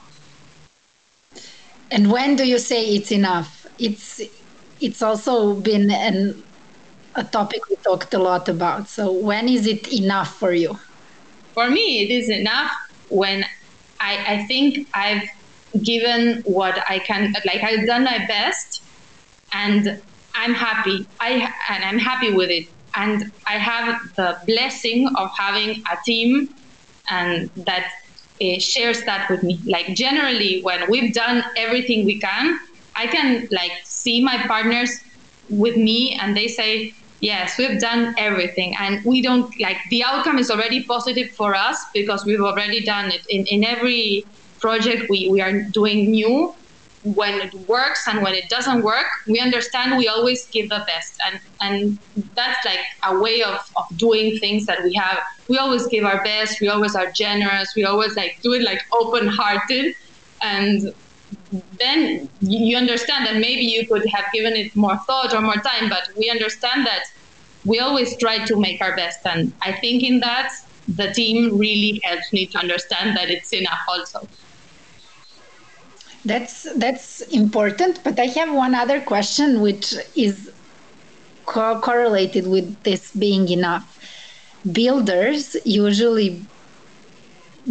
And 1.90 2.10
when 2.10 2.36
do 2.36 2.44
you 2.44 2.58
say 2.58 2.84
it's 2.84 3.12
enough? 3.12 3.66
It's 3.78 4.20
it's 4.80 5.02
also 5.02 5.54
been 5.54 5.90
an 5.90 6.42
a 7.16 7.24
topic 7.24 7.68
we 7.68 7.76
talked 7.76 8.12
a 8.14 8.18
lot 8.18 8.48
about. 8.48 8.88
So, 8.88 9.10
when 9.10 9.48
is 9.48 9.66
it 9.66 9.92
enough 9.92 10.36
for 10.38 10.52
you? 10.52 10.78
For 11.56 11.70
me, 11.70 12.02
it 12.04 12.12
is 12.14 12.28
enough 12.30 12.70
when 13.08 13.44
I, 13.98 14.34
I 14.34 14.46
think 14.46 14.88
I've 14.94 15.22
given 15.84 16.42
what 16.44 16.78
I 16.88 16.98
can, 16.98 17.32
like 17.46 17.62
I've 17.62 17.86
done 17.86 18.04
my 18.04 18.18
best, 18.28 18.82
and 19.54 20.02
I'm 20.34 20.52
happy. 20.52 21.08
I 21.20 21.50
and 21.70 21.82
I'm 21.82 21.98
happy 21.98 22.30
with 22.34 22.50
it, 22.50 22.66
and 22.94 23.24
I 23.48 23.58
have 23.58 23.96
the 24.18 24.36
blessing 24.46 25.08
of 25.16 25.30
having 25.38 25.82
a 25.90 25.96
team, 26.04 26.46
and 27.08 27.50
that 27.64 27.86
uh, 28.42 28.58
shares 28.60 29.02
that 29.04 29.30
with 29.30 29.42
me. 29.42 29.64
Like 29.66 29.96
generally, 29.96 30.60
when 30.62 30.90
we've 30.90 31.14
done 31.14 31.42
everything 31.56 32.04
we 32.04 32.20
can, 32.20 32.58
I 32.96 33.06
can 33.06 33.48
like 33.50 33.72
see 33.84 34.22
my 34.22 34.46
partners 34.46 34.92
with 35.48 35.76
me, 35.78 36.18
and 36.20 36.36
they 36.36 36.48
say, 36.48 36.92
Yes, 37.20 37.56
we've 37.58 37.80
done 37.80 38.14
everything, 38.18 38.74
and 38.78 39.00
we 39.06 39.22
don't 39.22 39.50
like 39.60 39.78
the 39.90 40.04
outcome 40.04 40.38
is 40.38 40.50
already 40.50 40.84
positive 40.84 41.28
for 41.36 41.54
us 41.54 41.78
because 41.94 42.24
we've 42.26 42.40
already 42.42 42.84
done 42.84 43.10
it. 43.10 43.22
In 43.30 43.46
in 43.46 43.64
every 43.64 44.28
project 44.60 45.04
we, 45.08 45.28
we 45.32 45.40
are 45.40 45.62
doing 45.72 46.10
new, 46.10 46.54
when 47.02 47.34
it 47.40 47.54
works 47.54 48.06
and 48.06 48.22
when 48.22 48.34
it 48.34 48.44
doesn't 48.50 48.82
work, 48.82 49.06
we 49.28 49.38
understand 49.40 49.96
we 49.96 50.08
always 50.08 50.46
give 50.52 50.68
the 50.68 50.84
best, 50.86 51.14
and 51.26 51.40
and 51.60 51.98
that's 52.34 52.62
like 52.66 52.80
a 53.04 53.18
way 53.18 53.42
of 53.42 53.58
of 53.76 53.84
doing 53.96 54.36
things 54.38 54.66
that 54.66 54.80
we 54.84 54.92
have. 54.94 55.18
We 55.48 55.56
always 55.56 55.86
give 55.86 56.04
our 56.04 56.22
best. 56.22 56.60
We 56.60 56.68
always 56.68 56.94
are 56.94 57.10
generous. 57.16 57.72
We 57.74 57.84
always 57.84 58.14
like 58.14 58.32
do 58.42 58.52
it 58.52 58.62
like 58.62 58.80
open 58.92 59.28
hearted, 59.28 59.94
and 60.42 60.82
then 61.78 62.28
you 62.40 62.76
understand 62.76 63.26
that 63.26 63.34
maybe 63.36 63.62
you 63.62 63.86
could 63.86 64.04
have 64.14 64.24
given 64.32 64.54
it 64.54 64.74
more 64.76 64.96
thought 65.06 65.34
or 65.34 65.40
more 65.40 65.56
time, 65.56 65.88
but 65.88 66.08
we 66.16 66.30
understand 66.30 66.86
that 66.86 67.04
we 67.64 67.78
always 67.78 68.16
try 68.18 68.44
to 68.44 68.56
make 68.58 68.80
our 68.80 68.94
best. 68.96 69.18
And 69.24 69.52
I 69.62 69.72
think 69.72 70.02
in 70.02 70.20
that, 70.20 70.52
the 70.88 71.12
team 71.12 71.56
really 71.58 72.00
helps 72.04 72.32
me 72.32 72.46
to 72.46 72.58
understand 72.58 73.16
that 73.16 73.28
it's 73.28 73.52
enough 73.52 73.80
also. 73.88 74.28
That's 76.24 76.66
that's 76.74 77.20
important, 77.32 78.02
but 78.02 78.18
I 78.18 78.26
have 78.26 78.52
one 78.52 78.74
other 78.74 79.00
question 79.00 79.60
which 79.60 79.94
is 80.16 80.50
co- 81.44 81.80
correlated 81.80 82.48
with 82.48 82.82
this 82.82 83.12
being 83.12 83.48
enough. 83.48 83.84
Builders 84.72 85.56
usually 85.64 86.44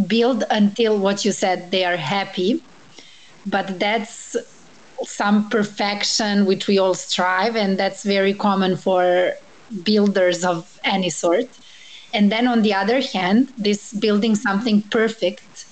build 0.08 0.44
until 0.50 0.98
what 1.00 1.26
you 1.26 1.32
said 1.32 1.72
they 1.72 1.84
are 1.84 1.98
happy 1.98 2.62
but 3.46 3.80
that's 3.80 4.36
some 5.04 5.50
perfection 5.50 6.46
which 6.46 6.68
we 6.68 6.80
all 6.80 6.94
strive 6.94 7.56
and 7.56 7.78
that's 7.78 8.04
very 8.04 8.34
common 8.34 8.76
for 8.78 9.34
builders 9.84 10.44
of 10.46 10.80
any 10.84 11.10
sort. 11.10 11.48
And 12.14 12.32
then 12.32 12.48
on 12.48 12.62
the 12.62 12.74
other 12.74 13.02
hand 13.02 13.52
this 13.58 13.94
building 13.94 14.36
something 14.36 14.82
perfect 14.84 15.66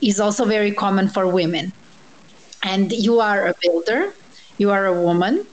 is 0.00 0.20
also 0.20 0.44
very 0.44 0.72
common 0.72 1.08
for 1.08 1.26
women. 1.26 1.72
And 2.62 2.92
you 2.92 3.20
are 3.20 3.46
a 3.46 3.54
builder 3.62 4.12
you 4.60 4.70
are 4.70 4.86
a 4.86 5.02
woman 5.02 5.46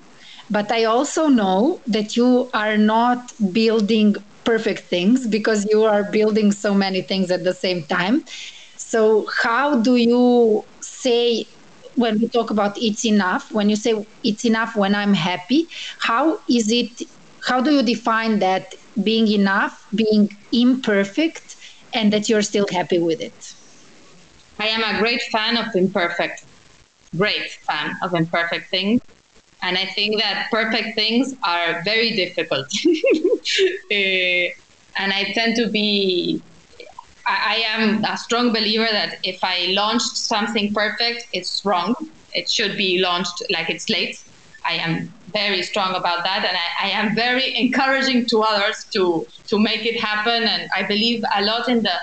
but 0.49 0.71
i 0.71 0.83
also 0.83 1.27
know 1.27 1.81
that 1.87 2.15
you 2.17 2.49
are 2.53 2.77
not 2.77 3.33
building 3.53 4.15
perfect 4.43 4.83
things 4.95 5.25
because 5.27 5.65
you 5.71 5.83
are 5.83 6.03
building 6.11 6.51
so 6.51 6.73
many 6.73 7.01
things 7.01 7.31
at 7.31 7.43
the 7.43 7.53
same 7.53 7.83
time 7.83 8.23
so 8.89 9.26
how 9.43 9.82
do 9.82 9.95
you 9.95 10.63
say 10.82 11.45
when 11.95 12.17
we 12.19 12.28
talk 12.30 12.50
about 12.52 12.73
it's 12.78 13.06
enough 13.06 13.52
when 13.52 13.69
you 13.69 13.76
say 13.76 13.93
it's 14.23 14.45
enough 14.45 14.76
when 14.76 14.93
i'm 14.95 15.13
happy 15.13 15.67
how 16.00 16.39
is 16.50 16.71
it 16.71 17.02
how 17.47 17.62
do 17.62 17.71
you 17.71 17.82
define 17.84 18.39
that 18.39 18.73
being 19.04 19.28
enough, 19.28 19.88
being 19.95 20.30
imperfect, 20.52 21.56
and 21.93 22.12
that 22.12 22.28
you're 22.28 22.41
still 22.41 22.65
happy 22.71 23.00
with 23.00 23.21
it? 23.21 23.54
I 24.60 24.67
am 24.67 24.84
a 24.84 25.00
great 25.00 25.21
fan 25.32 25.56
of 25.56 25.67
imperfect, 25.76 26.45
great 27.15 27.50
fan 27.69 27.93
of 28.04 28.13
imperfect 28.13 28.69
things. 28.69 29.00
And 29.62 29.78
I 29.78 29.86
think 29.86 30.19
that 30.21 30.47
perfect 30.52 30.95
things 30.95 31.34
are 31.45 31.82
very 31.84 32.15
difficult. 32.15 32.67
uh, 33.91 33.95
and 35.00 35.13
I 35.13 35.32
tend 35.34 35.56
to 35.58 35.69
be, 35.69 36.41
I, 37.27 37.55
I 37.55 37.55
am 37.75 38.03
a 38.05 38.17
strong 38.17 38.49
believer 38.49 38.87
that 38.91 39.19
if 39.23 39.43
I 39.43 39.67
launched 39.69 40.17
something 40.17 40.73
perfect, 40.73 41.27
it's 41.33 41.63
wrong. 41.65 41.95
It 42.33 42.49
should 42.49 42.77
be 42.77 42.99
launched 42.99 43.43
like 43.49 43.69
it's 43.69 43.89
late. 43.89 44.23
I 44.65 44.73
am 44.73 45.13
very 45.31 45.61
strong 45.61 45.95
about 45.95 46.23
that, 46.23 46.45
and 46.45 46.57
I, 46.57 46.87
I, 46.87 46.89
am 46.89 47.15
very 47.15 47.55
encouraging 47.63 48.25
to 48.27 48.41
others 48.41 48.85
to 48.93 49.27
to 49.47 49.59
make 49.59 49.85
it 49.85 49.99
happen. 49.99 50.43
And 50.43 50.69
I 50.75 50.83
believe 50.83 51.23
a 51.35 51.41
lot 51.43 51.69
in 51.69 51.83
the 51.83 51.95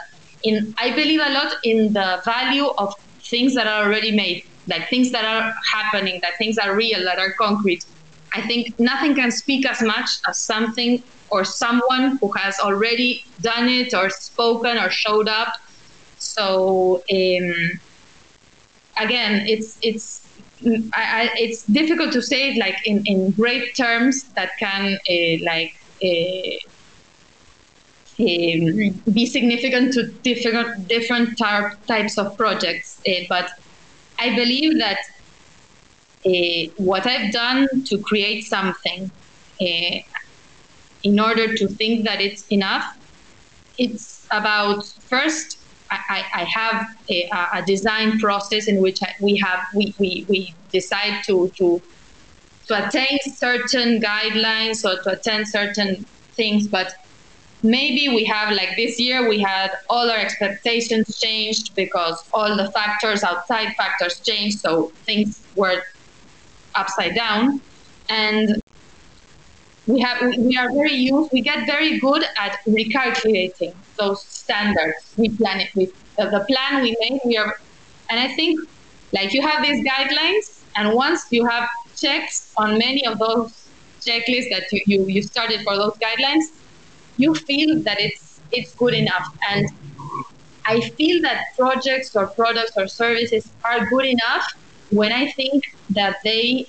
in 0.43 0.75
I 0.79 0.91
believe 0.91 1.21
a 1.21 1.33
lot 1.33 1.57
in 1.65 1.93
the 1.93 2.23
value 2.25 2.67
of 2.79 2.95
things 3.21 3.55
that 3.55 3.67
are 3.67 3.85
already 3.85 4.13
made, 4.13 4.45
like 4.67 4.89
things 4.89 5.11
that 5.13 5.25
are 5.25 5.55
happening, 5.73 6.21
that 6.23 6.39
things 6.39 6.59
are 6.59 6.75
real, 6.75 7.03
that 7.05 7.19
are 7.19 7.33
concrete. 7.33 7.85
I 8.33 8.41
think 8.47 8.79
nothing 8.81 9.15
can 9.15 9.31
speak 9.31 9.65
as 9.67 9.81
much 9.81 10.09
as 10.29 10.39
something 10.39 11.03
or 11.31 11.45
someone 11.45 12.19
who 12.21 12.31
has 12.33 12.59
already 12.61 13.25
done 13.41 13.69
it 13.69 13.95
or 13.95 14.11
spoken 14.11 14.79
or 14.79 14.91
showed 14.91 15.29
up. 15.29 15.55
So 16.19 17.03
um, 17.13 17.81
again, 18.99 19.47
it's 19.47 19.79
it's 19.83 20.27
I, 20.95 21.03
I, 21.23 21.31
it's 21.37 21.65
difficult 21.65 22.13
to 22.13 22.23
say 22.23 22.51
it 22.51 22.59
like 22.59 22.77
in, 22.87 23.03
in 23.07 23.31
great 23.33 23.75
terms 23.77 24.25
that 24.35 24.51
can 24.59 24.99
uh, 25.11 25.45
like 25.45 25.75
uh, 26.03 26.57
um, 28.21 29.03
be 29.13 29.27
significant 29.27 29.93
to 29.95 30.07
different 30.23 30.89
different 30.89 31.37
types 31.39 32.19
of 32.19 32.37
projects. 32.37 33.01
Uh, 33.07 33.25
but 33.29 33.51
I 34.19 34.35
believe 34.37 34.79
that 34.79 34.99
uh, 36.27 36.73
what 36.77 37.07
I've 37.07 37.33
done 37.33 37.67
to 37.87 37.99
create 37.99 38.45
something 38.45 39.11
uh, 39.61 40.14
in 41.05 41.21
order 41.21 41.55
to 41.55 41.69
think 41.69 42.05
that 42.07 42.21
it's 42.21 42.47
enough, 42.49 42.97
it's 43.79 44.27
about 44.31 44.85
first 44.85 45.59
I, 45.91 46.25
I 46.35 46.45
have 46.45 46.87
a, 47.09 47.31
a, 47.53 47.63
design 47.65 48.19
process 48.19 48.67
in 48.67 48.81
which 48.81 49.01
we 49.21 49.37
have 49.37 49.61
we, 49.75 49.95
we, 49.99 50.27
we 50.29 50.55
decide 50.73 51.23
to, 51.27 51.53
to 51.57 51.81
to 52.67 52.87
attain 52.89 53.19
certain 53.35 54.01
guidelines 54.01 54.85
or 54.85 55.03
to 55.03 55.11
attain 55.11 55.45
certain 55.45 56.05
things, 56.33 56.67
but 56.67 56.95
maybe 57.63 58.09
we 58.09 58.25
have 58.25 58.53
like 58.55 58.77
this 58.77 58.99
year 58.99 59.29
we 59.29 59.39
had 59.39 59.71
all 59.91 60.11
our 60.11 60.17
expectations 60.19 61.19
changed 61.19 61.75
because 61.75 62.25
all 62.33 62.57
the 62.57 62.71
factors 62.73 63.23
outside 63.23 63.75
factors 63.77 64.21
changed, 64.21 64.61
so 64.61 64.93
things 65.05 65.47
were 65.55 65.83
upside 66.75 67.15
down, 67.15 67.61
and 68.09 68.61
we 69.87 70.01
have 70.01 70.21
we 70.39 70.57
are 70.57 70.69
very 70.73 70.95
used 70.95 71.31
we 71.33 71.41
get 71.41 71.67
very 71.67 71.99
good 71.99 72.25
at 72.39 72.59
recalculating 72.67 73.75
those 73.99 74.23
standards 74.25 75.15
we 75.17 75.29
plan 75.31 75.61
it 75.61 75.71
with. 75.75 75.91
The 76.17 76.45
plan 76.49 76.83
we 76.83 76.97
made 77.01 77.21
we 77.25 77.37
are 77.37 77.59
and 78.11 78.21
i 78.21 78.29
think 78.35 78.61
like 79.13 79.33
you 79.33 79.43
have 79.43 79.63
these 79.63 79.85
guidelines 79.85 80.63
and 80.77 80.93
once 80.95 81.27
you 81.31 81.47
have 81.47 81.69
checks 81.97 82.53
on 82.57 82.79
many 82.79 83.07
of 83.07 83.19
those 83.19 83.69
checklists 84.01 84.51
that 84.51 84.65
you, 84.73 84.83
you, 84.87 85.07
you 85.07 85.23
started 85.23 85.63
for 85.65 85.77
those 85.77 85.95
guidelines 85.95 86.45
you 87.17 87.35
feel 87.35 87.81
that 87.83 88.01
it's 88.01 88.41
it's 88.53 88.75
good 88.75 88.95
enough. 88.95 89.27
And 89.51 89.69
i 90.67 90.81
feel 90.81 91.21
that 91.23 91.45
projects 91.59 92.15
or 92.17 92.27
products 92.29 92.73
or 92.77 92.87
services 92.87 93.53
are 93.65 93.85
good 93.87 94.07
enough 94.07 94.47
when 94.91 95.13
i 95.13 95.31
think 95.33 95.65
that 95.91 96.17
they 96.25 96.67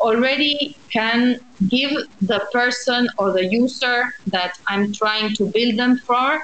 already 0.00 0.76
can 0.92 1.36
give 1.68 1.90
the 2.20 2.40
person 2.52 3.08
or 3.18 3.32
the 3.32 3.44
user 3.44 4.04
that 4.26 4.52
I'm 4.68 4.92
trying 4.92 5.34
to 5.34 5.50
build 5.52 5.78
them 5.78 5.98
for 6.06 6.40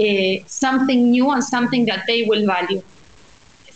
uh, 0.00 0.34
something 0.46 1.10
new 1.10 1.30
and 1.30 1.42
something 1.44 1.84
that 1.86 2.04
they 2.06 2.22
will 2.22 2.46
value. 2.46 2.82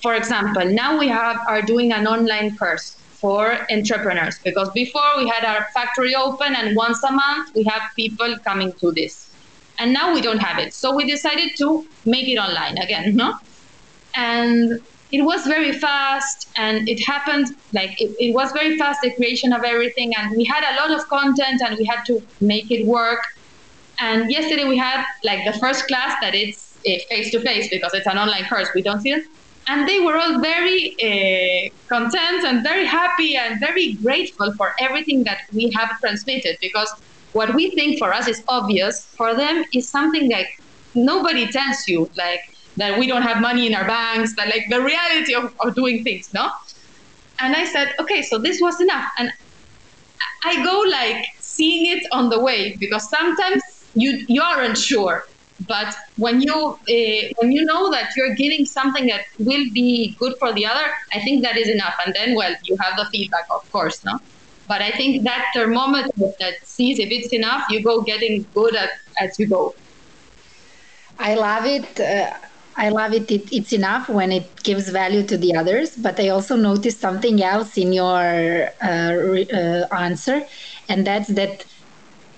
For 0.02 0.14
example, 0.14 0.64
now 0.64 0.98
we 0.98 1.08
have 1.08 1.38
are 1.48 1.62
doing 1.62 1.92
an 1.92 2.06
online 2.06 2.56
course 2.56 2.96
for 3.20 3.66
entrepreneurs 3.70 4.38
because 4.44 4.70
before 4.74 5.16
we 5.16 5.26
had 5.28 5.44
our 5.44 5.66
factory 5.72 6.14
open 6.14 6.54
and 6.54 6.76
once 6.76 7.02
a 7.04 7.12
month 7.12 7.48
we 7.54 7.64
have 7.64 7.82
people 7.96 8.36
coming 8.44 8.72
to 8.80 8.92
this. 8.92 9.30
And 9.78 9.92
now 9.92 10.14
we 10.14 10.20
don't 10.20 10.38
have 10.38 10.58
it. 10.58 10.74
So 10.74 10.94
we 10.94 11.04
decided 11.10 11.50
to 11.58 11.86
make 12.04 12.28
it 12.28 12.36
online 12.36 12.78
again, 12.78 13.16
no? 13.16 13.34
And 14.14 14.78
it 15.14 15.22
was 15.22 15.46
very 15.46 15.70
fast 15.70 16.48
and 16.56 16.88
it 16.88 17.00
happened 17.12 17.46
like 17.72 17.92
it, 18.00 18.10
it 18.18 18.34
was 18.34 18.50
very 18.50 18.76
fast 18.76 19.00
the 19.00 19.12
creation 19.14 19.52
of 19.52 19.62
everything 19.62 20.12
and 20.16 20.36
we 20.36 20.44
had 20.44 20.62
a 20.72 20.74
lot 20.80 20.90
of 20.98 21.06
content 21.08 21.62
and 21.64 21.78
we 21.78 21.84
had 21.84 22.02
to 22.04 22.20
make 22.40 22.68
it 22.76 22.84
work. 22.84 23.22
And 24.00 24.28
yesterday 24.28 24.66
we 24.66 24.76
had 24.76 25.04
like 25.22 25.44
the 25.44 25.56
first 25.60 25.86
class 25.86 26.12
that 26.20 26.34
it's 26.34 26.60
face 27.10 27.30
to 27.30 27.40
face 27.40 27.68
because 27.70 27.94
it's 27.94 28.08
an 28.08 28.18
online 28.18 28.44
course 28.48 28.68
we 28.74 28.82
don't 28.82 29.02
see 29.02 29.12
it. 29.12 29.24
And 29.68 29.88
they 29.88 30.00
were 30.00 30.16
all 30.16 30.40
very 30.40 30.80
uh, 31.08 31.70
content 31.88 32.44
and 32.44 32.64
very 32.64 32.84
happy 32.84 33.36
and 33.36 33.60
very 33.60 33.92
grateful 34.06 34.52
for 34.54 34.74
everything 34.80 35.22
that 35.24 35.38
we 35.52 35.70
have 35.76 35.90
transmitted 36.00 36.56
because 36.60 36.92
what 37.32 37.54
we 37.54 37.70
think 37.70 37.98
for 38.00 38.12
us 38.12 38.26
is 38.26 38.42
obvious. 38.48 39.06
For 39.16 39.32
them 39.34 39.64
is 39.72 39.88
something 39.88 40.28
like 40.28 40.50
nobody 40.94 41.46
tells 41.46 41.86
you 41.86 42.10
like 42.16 42.53
that 42.76 42.98
we 42.98 43.06
don't 43.06 43.22
have 43.22 43.40
money 43.40 43.66
in 43.66 43.74
our 43.74 43.86
banks, 43.86 44.34
that 44.36 44.48
like 44.48 44.66
the 44.68 44.82
reality 44.82 45.34
of, 45.34 45.52
of 45.60 45.74
doing 45.74 46.02
things, 46.04 46.32
no? 46.34 46.50
And 47.40 47.54
I 47.56 47.64
said, 47.64 47.94
okay, 48.00 48.22
so 48.22 48.38
this 48.38 48.60
was 48.60 48.80
enough. 48.80 49.06
And 49.18 49.32
I 50.44 50.62
go 50.64 50.84
like 50.88 51.24
seeing 51.40 51.86
it 51.96 52.04
on 52.12 52.28
the 52.30 52.40
way 52.40 52.76
because 52.78 53.08
sometimes 53.08 53.62
you 53.94 54.24
you 54.28 54.42
aren't 54.42 54.76
sure, 54.76 55.24
but 55.66 55.94
when 56.16 56.40
you 56.40 56.54
uh, 56.54 57.32
when 57.38 57.52
you 57.52 57.64
know 57.64 57.90
that 57.90 58.10
you're 58.16 58.34
giving 58.34 58.64
something 58.66 59.06
that 59.06 59.22
will 59.38 59.64
be 59.72 60.16
good 60.18 60.34
for 60.38 60.52
the 60.52 60.66
other, 60.66 60.86
I 61.12 61.20
think 61.20 61.42
that 61.42 61.56
is 61.56 61.68
enough. 61.68 61.94
And 62.04 62.14
then, 62.14 62.34
well, 62.34 62.54
you 62.64 62.76
have 62.80 62.96
the 62.96 63.06
feedback, 63.12 63.46
of 63.50 63.70
course, 63.70 64.04
no. 64.04 64.18
But 64.66 64.82
I 64.82 64.90
think 64.90 65.24
that 65.24 65.44
thermometer 65.54 66.08
that 66.40 66.54
sees 66.64 66.98
if 66.98 67.10
it's 67.10 67.32
enough, 67.32 67.64
you 67.70 67.82
go 67.82 68.02
getting 68.02 68.46
good 68.54 68.74
at 68.74 68.90
as 69.20 69.38
you 69.38 69.46
go. 69.46 69.74
I 71.18 71.34
love 71.34 71.64
it. 71.66 72.00
Uh, 72.00 72.36
I 72.76 72.88
love 72.88 73.12
it. 73.12 73.30
it. 73.30 73.48
It's 73.52 73.72
enough 73.72 74.08
when 74.08 74.32
it 74.32 74.62
gives 74.64 74.88
value 74.88 75.22
to 75.26 75.36
the 75.38 75.54
others. 75.54 75.96
But 75.96 76.18
I 76.18 76.28
also 76.28 76.56
noticed 76.56 77.00
something 77.00 77.42
else 77.42 77.76
in 77.78 77.92
your 77.92 78.68
uh, 78.82 79.56
uh, 79.56 79.86
answer, 79.96 80.42
and 80.88 81.06
that's 81.06 81.32
that 81.34 81.64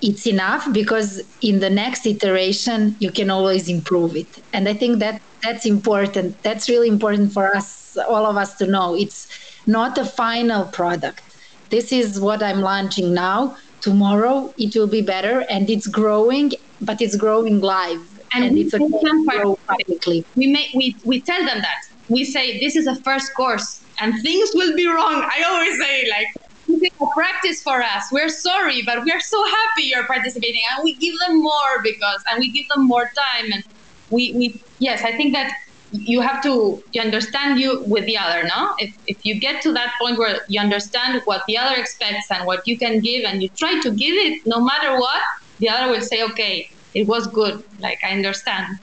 it's 0.02 0.26
enough 0.26 0.68
because 0.72 1.22
in 1.42 1.60
the 1.60 1.70
next 1.70 2.06
iteration 2.06 2.96
you 3.00 3.12
can 3.12 3.30
always 3.30 3.68
improve 3.68 4.16
it. 4.16 4.38
And 4.52 4.68
I 4.68 4.74
think 4.74 5.00
that 5.00 5.20
that's 5.42 5.66
important. 5.66 6.42
That's 6.42 6.68
really 6.68 6.88
important 6.88 7.32
for 7.32 7.54
us, 7.56 7.96
all 8.08 8.26
of 8.26 8.36
us, 8.36 8.56
to 8.56 8.66
know. 8.66 8.96
It's 8.96 9.28
not 9.66 9.98
a 9.98 10.04
final 10.04 10.66
product. 10.66 11.22
This 11.70 11.92
is 11.92 12.20
what 12.20 12.42
I'm 12.42 12.60
launching 12.60 13.14
now. 13.14 13.56
Tomorrow 13.80 14.54
it 14.58 14.74
will 14.78 14.88
be 14.88 15.02
better, 15.02 15.44
and 15.48 15.70
it's 15.70 15.86
growing, 15.86 16.52
but 16.80 17.00
it's 17.00 17.16
growing 17.16 17.60
live 17.60 18.15
and, 18.32 18.44
and 18.44 18.58
it's 18.58 18.74
a 18.74 18.78
publicly. 18.78 20.24
We 20.34 20.46
make 20.48 20.68
we 20.74 20.96
we 21.04 21.22
tell 21.22 21.44
them 21.44 21.60
that 21.60 21.76
we 22.08 22.24
say 22.24 22.58
this 22.60 22.76
is 22.76 22.86
a 22.86 22.96
first 23.02 23.30
course 23.36 23.82
and 24.00 24.14
things 24.22 24.50
will 24.54 24.74
be 24.76 24.86
wrong. 24.86 25.28
I 25.36 25.42
always 25.48 25.78
say 25.78 26.08
like 26.10 26.26
this 26.68 26.82
is 26.82 26.90
a 27.00 27.06
practice 27.14 27.62
for 27.62 27.82
us. 27.82 28.04
We're 28.12 28.28
sorry, 28.28 28.82
but 28.84 29.04
we're 29.04 29.20
so 29.20 29.44
happy 29.44 29.84
you're 29.84 30.06
participating, 30.06 30.60
and 30.74 30.84
we 30.84 30.96
give 30.96 31.14
them 31.26 31.42
more 31.42 31.82
because 31.82 32.22
and 32.30 32.40
we 32.40 32.50
give 32.50 32.66
them 32.74 32.86
more 32.86 33.04
time 33.16 33.52
and 33.52 33.62
we 34.10 34.32
we 34.36 34.60
yes, 34.78 35.02
I 35.04 35.16
think 35.16 35.32
that 35.34 35.52
you 35.92 36.20
have 36.20 36.42
to 36.42 36.82
you 36.92 37.00
understand 37.00 37.60
you 37.60 37.82
with 37.86 38.04
the 38.06 38.18
other 38.18 38.42
no 38.42 38.74
if, 38.78 38.92
if 39.06 39.24
you 39.24 39.38
get 39.38 39.62
to 39.62 39.72
that 39.72 39.92
point 40.00 40.18
where 40.18 40.40
you 40.48 40.60
understand 40.60 41.22
what 41.26 41.42
the 41.46 41.56
other 41.56 41.76
expects 41.80 42.26
and 42.30 42.44
what 42.44 42.60
you 42.66 42.76
can 42.76 43.00
give 43.00 43.24
and 43.24 43.40
you 43.42 43.48
try 43.56 43.80
to 43.80 43.90
give 43.92 44.14
it 44.14 44.40
no 44.46 44.60
matter 44.60 44.98
what 44.98 45.22
the 45.60 45.68
other 45.68 45.90
will 45.90 46.00
say 46.00 46.22
okay 46.24 46.68
it 46.96 47.06
was 47.06 47.26
good. 47.26 47.62
Like 47.78 48.02
I 48.02 48.10
understand. 48.12 48.78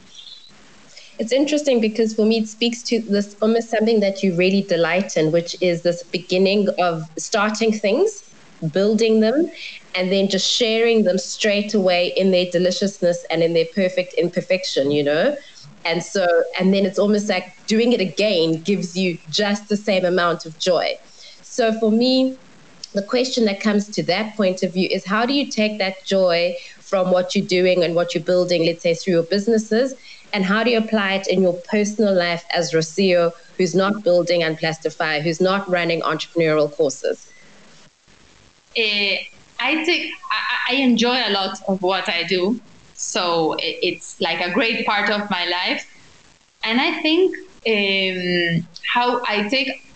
It's 1.18 1.32
interesting 1.32 1.82
because 1.82 2.14
for 2.14 2.26
me, 2.26 2.38
it 2.40 2.48
speaks 2.48 2.84
to 2.84 3.02
this 3.02 3.36
almost 3.42 3.70
something 3.70 4.00
that 4.02 4.22
you 4.24 4.36
really 4.36 4.62
delight 4.62 5.18
in, 5.18 5.32
which 5.32 5.56
is 5.62 5.82
this 5.82 6.04
beginning 6.04 6.70
of 6.80 7.04
starting 7.18 7.72
things, 7.72 8.24
building 8.72 9.20
them, 9.20 9.50
and 9.96 10.12
then 10.12 10.30
just 10.30 10.48
sharing 10.50 11.04
them 11.04 11.18
straight 11.18 11.74
away 11.74 12.14
in 12.16 12.32
their 12.32 12.46
deliciousness 12.52 13.26
and 13.32 13.42
in 13.42 13.54
their 13.54 13.68
perfect 13.74 14.14
imperfection, 14.14 14.92
you 14.92 15.04
know? 15.04 15.36
And 15.86 16.04
so, 16.04 16.28
and 16.60 16.74
then 16.74 16.86
it's 16.86 17.00
almost 17.00 17.30
like 17.30 17.46
doing 17.68 17.94
it 17.94 18.02
again 18.02 18.62
gives 18.62 18.96
you 18.96 19.18
just 19.30 19.70
the 19.70 19.78
same 19.78 20.06
amount 20.06 20.46
of 20.46 20.58
joy. 20.60 20.98
So 21.42 21.78
for 21.80 21.92
me, 21.92 22.38
the 22.94 23.04
question 23.04 23.46
that 23.46 23.60
comes 23.60 23.88
to 23.90 24.04
that 24.04 24.36
point 24.36 24.62
of 24.64 24.74
view 24.74 24.88
is 24.90 25.04
how 25.06 25.26
do 25.26 25.34
you 25.34 25.50
take 25.50 25.80
that 25.80 26.06
joy 26.06 26.56
from 26.86 27.12
what 27.12 27.36
you're 27.36 27.46
doing 27.46 27.84
and 27.84 27.96
what 27.96 28.14
you're 28.14 28.24
building, 28.24 28.66
let's 28.66 28.84
say 28.84 28.94
through 28.94 29.14
your 29.14 29.24
businesses, 29.24 29.94
and 30.34 30.44
how 30.44 30.64
do 30.64 30.72
you 30.72 30.78
apply 30.78 31.14
it 31.14 31.28
in 31.28 31.42
your 31.42 31.54
personal 31.72 32.14
life 32.14 32.44
as 32.54 32.72
Rocio, 32.74 33.32
who's 33.58 33.76
not 33.76 34.04
building 34.04 34.42
Unplastify, 34.42 35.22
who's 35.22 35.40
not 35.40 35.70
running 35.70 36.02
entrepreneurial 36.02 36.72
courses? 36.72 37.32
Uh, 38.78 39.16
I 39.60 39.86
think 39.86 40.12
I, 40.32 40.74
I, 40.74 40.76
enjoy 40.76 41.16
a 41.16 41.30
lot 41.30 41.58
of 41.68 41.82
what 41.82 42.10
I 42.10 42.24
do, 42.24 42.60
so 42.96 43.56
it's 43.60 44.20
like 44.20 44.42
a 44.42 44.52
great 44.52 44.86
part 44.86 45.10
of 45.12 45.30
my 45.30 45.46
life, 45.46 45.86
and 46.64 46.82
I 46.82 47.00
think 47.02 47.36
um, 47.68 48.68
how 48.92 49.22
I 49.28 49.48
take 49.48 49.93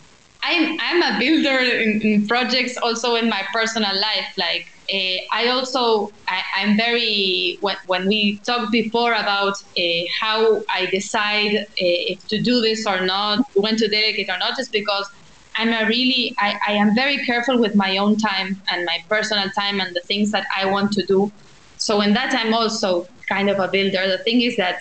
I'm 0.47 0.77
I'm 0.79 1.03
a 1.03 1.19
builder 1.19 1.59
in, 1.59 2.01
in 2.01 2.27
projects 2.27 2.77
also 2.77 3.15
in 3.15 3.29
my 3.29 3.43
personal 3.53 3.93
life. 3.99 4.29
Like 4.37 4.65
uh, 4.93 5.17
I 5.33 5.49
also 5.49 6.13
I, 6.29 6.41
am 6.61 6.77
very 6.77 7.57
when, 7.59 7.75
when 7.87 8.07
we 8.07 8.39
talked 8.45 8.71
before 8.71 9.13
about 9.13 9.55
uh, 9.77 9.81
how 10.21 10.63
I 10.69 10.85
decide 10.85 11.55
uh, 11.55 11.65
if 11.79 12.25
to 12.27 12.41
do 12.41 12.61
this 12.61 12.87
or 12.87 13.05
not, 13.05 13.43
when 13.55 13.75
to 13.75 13.89
delegate 13.89 14.29
or 14.29 14.37
not, 14.37 14.55
just 14.55 14.71
because 14.71 15.09
I'm 15.57 15.73
a 15.73 15.85
really 15.85 16.33
I, 16.39 16.57
I 16.65 16.71
am 16.73 16.95
very 16.95 17.17
careful 17.25 17.59
with 17.59 17.75
my 17.75 17.97
own 17.97 18.15
time 18.17 18.61
and 18.71 18.85
my 18.85 18.99
personal 19.09 19.49
time 19.49 19.81
and 19.81 19.93
the 19.93 20.01
things 20.07 20.31
that 20.31 20.45
I 20.55 20.65
want 20.65 20.93
to 20.93 21.05
do. 21.05 21.29
So 21.75 21.99
in 21.99 22.13
that 22.13 22.33
I'm 22.33 22.53
also 22.53 23.05
kind 23.27 23.49
of 23.49 23.59
a 23.59 23.67
builder. 23.67 24.07
The 24.07 24.23
thing 24.23 24.41
is 24.41 24.55
that 24.55 24.79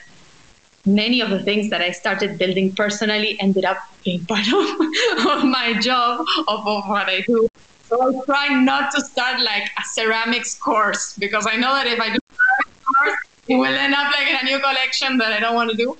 many 0.87 1.21
of 1.21 1.31
the 1.31 1.43
things 1.43 1.69
that 1.71 1.83
I 1.83 1.91
started 1.91 2.39
building 2.39 2.75
personally 2.75 3.37
ended 3.41 3.65
up 3.65 3.79
being 4.05 4.25
part 4.29 4.47
of, 4.47 5.37
of 5.37 5.45
my 5.45 5.79
job, 5.81 6.25
of, 6.49 6.67
of 6.67 6.89
what 6.89 7.09
I 7.09 7.21
do. 7.27 7.49
So 7.89 8.03
I 8.03 8.25
try 8.25 8.49
not 8.63 8.91
to 8.93 9.01
start 9.01 9.41
like 9.41 9.65
a 9.65 9.83
ceramics 9.93 10.55
course 10.55 11.15
because 11.19 11.47
I 11.47 11.57
know 11.57 11.73
that 11.75 11.87
if 11.87 12.01
I 12.01 12.09
do 12.11 12.19
ceramics 12.19 12.81
course, 12.87 13.19
it 13.49 13.57
will 13.57 13.75
end 13.75 13.95
up 13.95 14.13
like 14.13 14.29
in 14.29 14.37
a 14.41 14.45
new 14.45 14.59
collection 14.59 15.19
that 15.19 15.33
I 15.33 15.41
don't 15.41 15.55
want 15.55 15.71
to 15.71 15.77
do. 15.77 15.97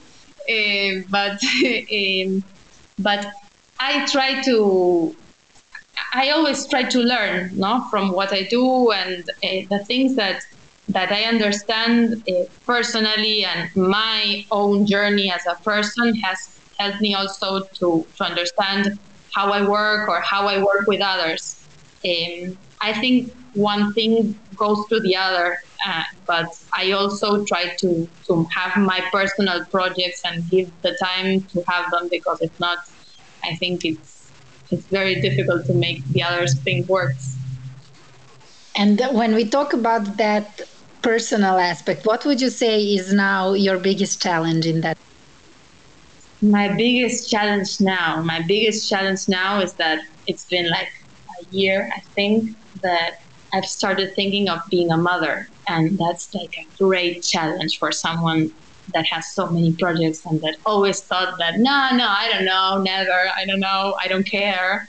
Uh, 0.49 1.03
but 1.09 1.41
um, 2.27 2.45
but 2.99 3.27
I 3.79 4.07
try 4.07 4.41
to. 4.43 5.15
I 6.13 6.31
always 6.31 6.67
try 6.69 6.83
to 6.83 6.99
learn, 6.99 7.51
no, 7.59 7.87
from 7.91 8.13
what 8.13 8.33
I 8.33 8.43
do 8.43 8.91
and 8.93 9.25
uh, 9.29 9.49
the 9.71 9.85
things 9.87 10.15
that 10.17 10.43
that 10.89 11.13
I 11.13 11.25
understand 11.25 12.15
uh, 12.29 12.33
personally 12.67 13.45
and 13.45 13.69
my 13.75 14.45
own 14.51 14.87
journey 14.87 15.31
as 15.31 15.43
a 15.47 15.57
person 15.63 16.15
has 16.25 16.39
helped 16.79 17.01
me 17.01 17.15
also 17.15 17.61
to, 17.81 18.07
to 18.17 18.25
understand 18.25 18.91
how 19.35 19.51
I 19.53 19.67
work 19.69 20.09
or 20.09 20.21
how 20.21 20.47
I 20.47 20.59
work 20.59 20.87
with 20.87 21.01
others. 21.01 21.69
Um, 22.05 22.59
I 22.81 22.93
think 22.99 23.33
one 23.53 23.93
thing 23.95 24.39
goes 24.57 24.79
to 24.91 25.01
the 25.01 25.17
other, 25.17 25.57
uh, 25.87 26.03
but 26.27 26.47
I 26.75 26.93
also 26.93 27.45
try 27.45 27.75
to, 27.81 28.11
to 28.29 28.47
have 28.55 28.77
my 28.77 29.01
personal 29.13 29.65
projects 29.73 30.21
and 30.25 30.49
give 30.51 30.69
the 30.83 30.97
time 31.03 31.47
to 31.53 31.65
have 31.69 31.91
them 31.91 32.09
because 32.11 32.39
if 32.41 32.53
not, 32.61 32.79
I 33.45 33.57
think 33.57 33.81
it's 33.85 34.33
it's 34.71 34.87
very 34.91 35.21
difficult 35.21 35.65
to 35.67 35.75
make 35.75 36.03
the 36.09 36.23
others 36.23 36.61
thing 36.65 36.85
works. 36.89 37.39
And 38.77 39.01
when 39.13 39.35
we 39.35 39.49
talk 39.49 39.73
about 39.73 40.17
that 40.19 40.61
personal 41.03 41.59
aspect, 41.59 42.07
what 42.07 42.25
would 42.25 42.41
you 42.41 42.51
say 42.51 42.83
is 42.83 43.13
now 43.13 43.53
your 43.53 43.79
biggest 43.79 44.23
challenge 44.23 44.67
in 44.67 44.81
that? 44.83 44.97
My 46.43 46.73
biggest 46.77 47.31
challenge 47.31 47.77
now, 47.81 48.23
my 48.23 48.43
biggest 48.47 48.89
challenge 48.89 49.21
now 49.29 49.61
is 49.61 49.75
that 49.77 49.99
it's 50.27 50.45
been 50.47 50.69
like 50.71 50.89
a 50.89 51.47
year, 51.51 51.89
I 51.95 52.01
think, 52.15 52.51
that 52.83 53.13
I've 53.55 53.65
started 53.65 54.11
thinking 54.17 54.49
of 54.49 54.59
being 54.71 54.91
a 54.91 54.97
mother. 54.97 55.47
And 55.69 55.99
that's 55.99 56.29
like 56.35 56.51
a 56.59 56.83
great 56.83 57.23
challenge 57.23 57.79
for 57.79 57.91
someone 57.91 58.51
that 58.95 59.07
has 59.11 59.27
so 59.35 59.49
many 59.51 59.75
projects 59.79 60.21
and 60.25 60.41
that 60.43 60.59
always 60.67 61.01
thought 61.07 61.35
that, 61.39 61.55
no, 61.59 61.89
no, 61.97 62.07
I 62.07 62.31
don't 62.33 62.45
know, 62.45 62.83
never, 62.83 63.31
I 63.37 63.45
don't 63.47 63.61
know, 63.61 63.97
I 64.03 64.09
don't 64.09 64.29
care. 64.31 64.89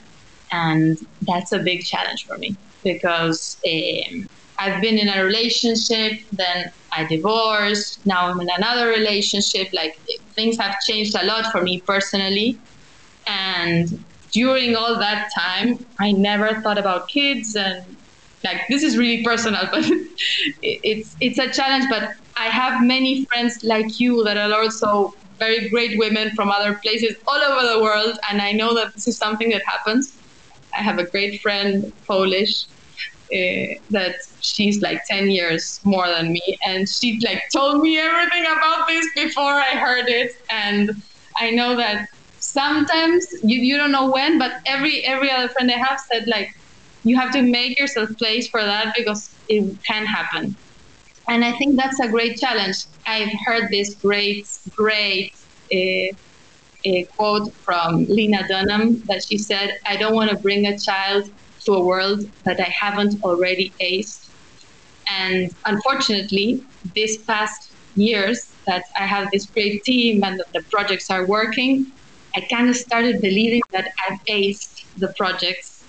And 0.52 0.98
that's 1.22 1.52
a 1.52 1.60
big 1.60 1.82
challenge 1.82 2.26
for 2.28 2.38
me 2.38 2.58
because 2.84 3.58
um, 3.66 4.28
I've 4.60 4.82
been 4.82 4.98
in 4.98 5.08
a 5.10 5.24
relationship, 5.24 6.14
then 6.32 6.66
I 6.94 7.06
divorced, 7.06 8.02
now 8.06 8.30
I'm 8.32 8.40
in 8.42 8.48
another 8.58 8.88
relationship. 8.90 9.68
Like 9.74 9.94
things 10.36 10.58
have 10.60 10.76
changed 10.88 11.16
a 11.20 11.26
lot 11.26 11.52
for 11.52 11.62
me 11.62 11.84
personally. 11.88 12.60
And 13.28 13.88
during 14.34 14.76
all 14.76 14.98
that 15.00 15.28
time, 15.38 15.78
I 16.00 16.12
never 16.14 16.62
thought 16.62 16.78
about 16.78 17.04
kids 17.14 17.56
and 17.56 17.98
like 18.44 18.62
this 18.70 18.84
is 18.84 18.98
really 18.98 19.24
personal, 19.24 19.64
but 19.72 19.84
it's 20.62 21.16
it's 21.20 21.40
a 21.40 21.52
challenge. 21.52 21.86
But 21.90 22.10
I 22.38 22.48
have 22.50 22.82
many 22.82 23.26
friends 23.32 23.56
like 23.64 23.86
you 24.00 24.24
that 24.26 24.38
are 24.38 24.54
also 24.54 25.12
very 25.40 25.70
great 25.70 25.98
women 25.98 26.32
from 26.36 26.50
other 26.50 26.80
places 26.84 27.16
all 27.28 27.42
over 27.42 27.68
the 27.74 27.82
world, 27.82 28.18
and 28.30 28.42
I 28.42 28.52
know 28.52 28.74
that 28.76 28.90
this 28.96 29.08
is 29.08 29.18
something 29.18 29.50
that 29.50 29.62
happens. 29.68 30.22
I 30.78 30.84
have 30.84 31.00
a 31.00 31.06
great 31.10 31.40
friend, 31.42 31.84
Polish, 32.08 32.54
uh, 33.34 33.68
that 33.90 34.16
she's 34.40 34.82
like 34.82 35.02
10 35.10 35.30
years 35.30 35.80
more 35.84 36.08
than 36.08 36.32
me 36.32 36.42
and 36.66 36.88
she 36.88 37.20
like 37.26 37.42
told 37.54 37.82
me 37.82 37.98
everything 38.00 38.44
about 38.46 38.88
this 38.88 39.06
before 39.16 39.54
i 39.54 39.72
heard 39.72 40.08
it 40.08 40.32
and 40.50 40.90
i 41.40 41.50
know 41.52 41.76
that 41.76 42.06
sometimes 42.40 43.26
you, 43.44 43.60
you 43.60 43.78
don't 43.78 43.92
know 43.92 44.10
when 44.10 44.38
but 44.40 44.54
every 44.66 45.04
every 45.06 45.30
other 45.30 45.50
friend 45.50 45.72
i 45.72 45.78
have 45.78 45.98
said 46.12 46.24
like 46.28 46.48
you 47.04 47.18
have 47.18 47.32
to 47.32 47.42
make 47.42 47.80
yourself 47.80 48.10
place 48.20 48.48
for 48.50 48.62
that 48.62 48.94
because 48.98 49.38
it 49.48 49.64
can 49.88 50.06
happen. 50.06 50.58
And 51.30 51.44
i 51.46 51.52
think 51.58 51.78
that's 51.78 52.00
a 52.00 52.10
great 52.10 52.38
challenge. 52.38 52.76
I've 53.06 53.32
heard 53.46 53.70
this 53.72 53.96
great 54.04 54.46
great 54.78 55.32
uh, 55.74 56.16
a 56.86 57.08
quote 57.18 57.50
from 57.66 58.06
Lena 58.08 58.48
Dunham 58.48 59.04
that 59.08 59.22
she 59.28 59.38
said, 59.38 59.72
I 59.86 59.98
don't 59.98 60.16
want 60.16 60.30
to 60.32 60.38
bring 60.38 60.66
a 60.66 60.78
child 60.86 61.24
to 61.68 61.74
a 61.74 61.84
world 61.84 62.22
that 62.46 62.60
I 62.60 62.72
haven't 62.84 63.22
already 63.24 63.74
aced. 63.82 64.30
And 65.10 65.54
unfortunately, 65.66 66.64
this 66.96 67.18
past 67.18 67.72
years 67.96 68.54
that 68.66 68.84
I 68.98 69.06
have 69.06 69.30
this 69.32 69.46
great 69.46 69.84
team 69.84 70.24
and 70.24 70.40
that 70.40 70.52
the 70.54 70.64
projects 70.72 71.10
are 71.10 71.26
working, 71.26 71.88
I 72.36 72.42
kind 72.42 72.70
of 72.70 72.76
started 72.76 73.22
believing 73.22 73.62
that 73.72 73.92
I've 74.04 74.20
aced 74.26 74.86
the 74.98 75.10
projects. 75.20 75.84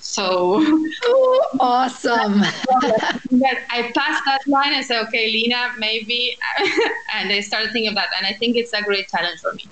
So 0.00 0.56
oh, 0.60 1.46
awesome. 1.60 2.40
that 3.44 3.58
I 3.70 3.90
passed 3.94 4.22
that 4.26 4.40
line 4.46 4.74
and 4.74 4.84
said, 4.84 5.06
okay, 5.06 5.26
Lena, 5.28 5.72
maybe. 5.78 6.36
and 7.14 7.32
I 7.32 7.40
started 7.40 7.72
thinking 7.72 7.88
of 7.88 7.94
that. 7.94 8.08
And 8.18 8.26
I 8.26 8.34
think 8.34 8.56
it's 8.56 8.74
a 8.74 8.82
great 8.82 9.08
challenge 9.08 9.40
for 9.40 9.54
me 9.54 9.64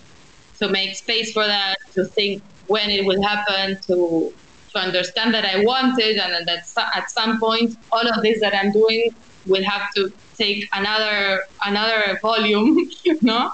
to 0.61 0.69
make 0.69 0.95
space 0.95 1.33
for 1.33 1.47
that, 1.47 1.77
to 1.95 2.05
think 2.05 2.43
when 2.69 2.89
it 2.91 3.05
will 3.05 3.23
happen, 3.23 3.79
to 3.89 4.33
to 4.73 4.79
understand 4.79 5.35
that 5.35 5.45
I 5.45 5.63
wanted 5.65 6.17
and 6.19 6.47
that 6.47 6.65
at 6.95 7.11
some 7.11 7.41
point 7.41 7.75
all 7.93 8.07
of 8.07 8.23
this 8.23 8.41
that 8.41 8.55
I'm 8.55 8.73
doing 8.73 9.11
will 9.47 9.65
have 9.65 9.83
to 9.97 10.13
take 10.39 10.69
another 10.73 11.43
another 11.65 12.19
volume, 12.23 12.79
you 13.05 13.19
know? 13.23 13.51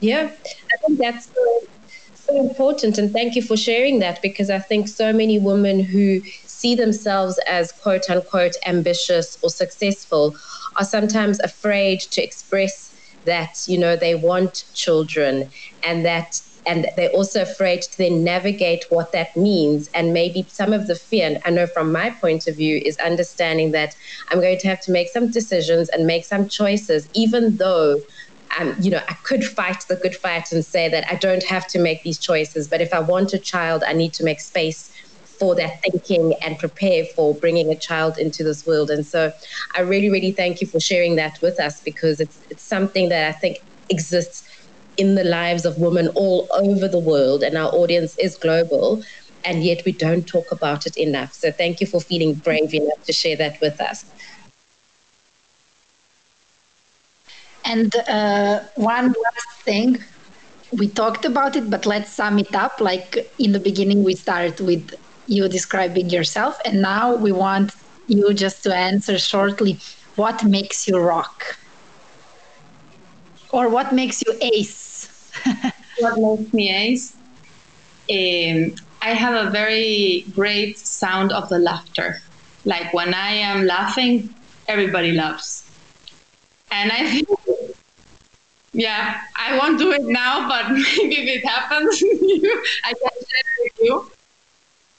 Yeah, 0.00 0.30
I 0.30 0.76
think 0.86 0.98
that's 0.98 1.26
so, 1.26 1.60
so 2.14 2.40
important, 2.48 2.98
and 2.98 3.12
thank 3.12 3.34
you 3.34 3.42
for 3.42 3.56
sharing 3.56 3.98
that 4.00 4.20
because 4.22 4.50
I 4.50 4.58
think 4.58 4.88
so 4.88 5.12
many 5.12 5.38
women 5.38 5.80
who 5.80 6.20
see 6.44 6.74
themselves 6.74 7.38
as 7.48 7.72
quote 7.72 8.08
unquote 8.10 8.56
ambitious 8.66 9.38
or 9.42 9.50
successful 9.50 10.34
are 10.76 10.84
sometimes 10.84 11.40
afraid 11.40 12.00
to 12.00 12.22
express 12.22 12.92
that 13.24 13.56
you 13.66 13.78
know 13.78 13.96
they 13.96 14.14
want 14.14 14.64
children 14.74 15.50
and 15.82 16.04
that 16.04 16.40
and 16.66 16.88
they're 16.96 17.10
also 17.10 17.42
afraid 17.42 17.82
to 17.82 17.98
then 17.98 18.24
navigate 18.24 18.84
what 18.90 19.12
that 19.12 19.28
means. 19.36 19.88
And 19.94 20.12
maybe 20.12 20.46
some 20.48 20.72
of 20.72 20.86
the 20.88 20.96
fear, 20.96 21.26
and 21.26 21.38
I 21.44 21.50
know 21.50 21.66
from 21.66 21.92
my 21.92 22.10
point 22.10 22.46
of 22.46 22.56
view, 22.56 22.80
is 22.84 22.96
understanding 22.98 23.70
that 23.72 23.94
I'm 24.30 24.40
going 24.40 24.58
to 24.58 24.68
have 24.68 24.80
to 24.82 24.92
make 24.92 25.08
some 25.08 25.30
decisions 25.30 25.88
and 25.90 26.06
make 26.06 26.24
some 26.24 26.48
choices, 26.48 27.08
even 27.14 27.56
though. 27.58 28.00
Um, 28.60 28.76
you 28.80 28.92
know, 28.92 29.00
I 29.08 29.16
could 29.24 29.42
fight 29.44 29.82
the 29.88 29.96
good 29.96 30.14
fight 30.14 30.52
and 30.52 30.64
say 30.64 30.88
that 30.88 31.04
I 31.10 31.16
don't 31.16 31.42
have 31.42 31.66
to 31.66 31.80
make 31.80 32.04
these 32.04 32.16
choices. 32.20 32.68
But 32.68 32.80
if 32.80 32.94
I 32.94 33.00
want 33.00 33.32
a 33.32 33.40
child, 33.40 33.82
I 33.84 33.92
need 33.92 34.14
to 34.14 34.24
make 34.24 34.40
space 34.40 34.88
for 35.38 35.54
that 35.56 35.72
thinking 35.82 36.34
and 36.42 36.58
prepare 36.58 37.04
for 37.14 37.36
bringing 37.38 37.70
a 37.72 37.78
child 37.78 38.16
into 38.18 38.44
this 38.44 38.64
world. 38.64 38.90
And 38.90 39.04
so 39.04 39.32
I 39.74 39.80
really, 39.80 40.10
really 40.10 40.32
thank 40.32 40.60
you 40.60 40.66
for 40.66 40.80
sharing 40.80 41.16
that 41.16 41.38
with 41.42 41.60
us 41.60 41.80
because 41.84 42.20
it's, 42.20 42.40
it's 42.48 42.62
something 42.66 43.08
that 43.08 43.28
I 43.28 43.32
think 43.38 43.58
exists 43.88 44.42
in 44.96 45.14
the 45.14 45.24
lives 45.24 45.64
of 45.64 45.78
women 45.78 46.08
all 46.14 46.48
over 46.52 46.88
the 46.88 46.98
world, 46.98 47.42
and 47.42 47.56
our 47.56 47.70
audience 47.72 48.16
is 48.18 48.36
global, 48.36 49.02
and 49.44 49.62
yet 49.64 49.82
we 49.84 49.92
don't 49.92 50.26
talk 50.26 50.50
about 50.50 50.86
it 50.86 50.96
enough. 50.96 51.32
So 51.32 51.50
thank 51.52 51.80
you 51.80 51.86
for 51.86 52.00
feeling 52.00 52.34
brave 52.34 52.74
enough 52.74 53.02
to 53.04 53.12
share 53.12 53.36
that 53.36 53.60
with 53.60 53.80
us. 53.80 54.04
And 57.64 57.94
uh, 58.08 58.60
one 58.76 59.06
last 59.08 59.62
thing, 59.64 59.98
we 60.72 60.88
talked 60.88 61.24
about 61.24 61.56
it, 61.56 61.68
but 61.70 61.84
let's 61.86 62.12
sum 62.12 62.38
it 62.38 62.54
up. 62.54 62.80
Like 62.80 63.30
in 63.38 63.52
the 63.52 63.60
beginning, 63.60 64.04
we 64.04 64.14
started 64.14 64.60
with 64.60 64.94
you 65.26 65.48
describing 65.48 66.08
yourself. 66.10 66.58
And 66.64 66.80
now 66.80 67.14
we 67.16 67.32
want 67.32 67.72
you 68.06 68.32
just 68.34 68.62
to 68.64 68.74
answer 68.74 69.18
shortly 69.18 69.78
what 70.14 70.44
makes 70.44 70.86
you 70.86 70.98
rock? 70.98 71.58
Or 73.50 73.68
what 73.68 73.92
makes 73.92 74.22
you 74.26 74.32
ace? 74.40 74.85
what 75.98 76.18
makes 76.18 76.52
me 76.52 76.70
ace? 76.70 77.16
Um, 78.10 78.74
I 79.02 79.14
have 79.14 79.46
a 79.46 79.50
very 79.50 80.26
great 80.34 80.78
sound 80.78 81.32
of 81.32 81.48
the 81.48 81.58
laughter. 81.58 82.20
Like 82.64 82.92
when 82.92 83.14
I 83.14 83.32
am 83.32 83.64
laughing, 83.66 84.34
everybody 84.68 85.12
laughs. 85.12 85.68
And 86.70 86.90
I 86.92 87.08
think, 87.10 87.28
yeah, 88.72 89.20
I 89.36 89.58
won't 89.58 89.78
do 89.78 89.92
it 89.92 90.02
now, 90.04 90.48
but 90.48 90.70
maybe 90.70 91.16
if 91.16 91.38
it 91.38 91.46
happens, 91.46 92.02
I 92.84 92.92
can 92.92 93.10
share 93.28 93.50
it 93.58 93.72
with 93.78 93.86
you. 93.86 94.10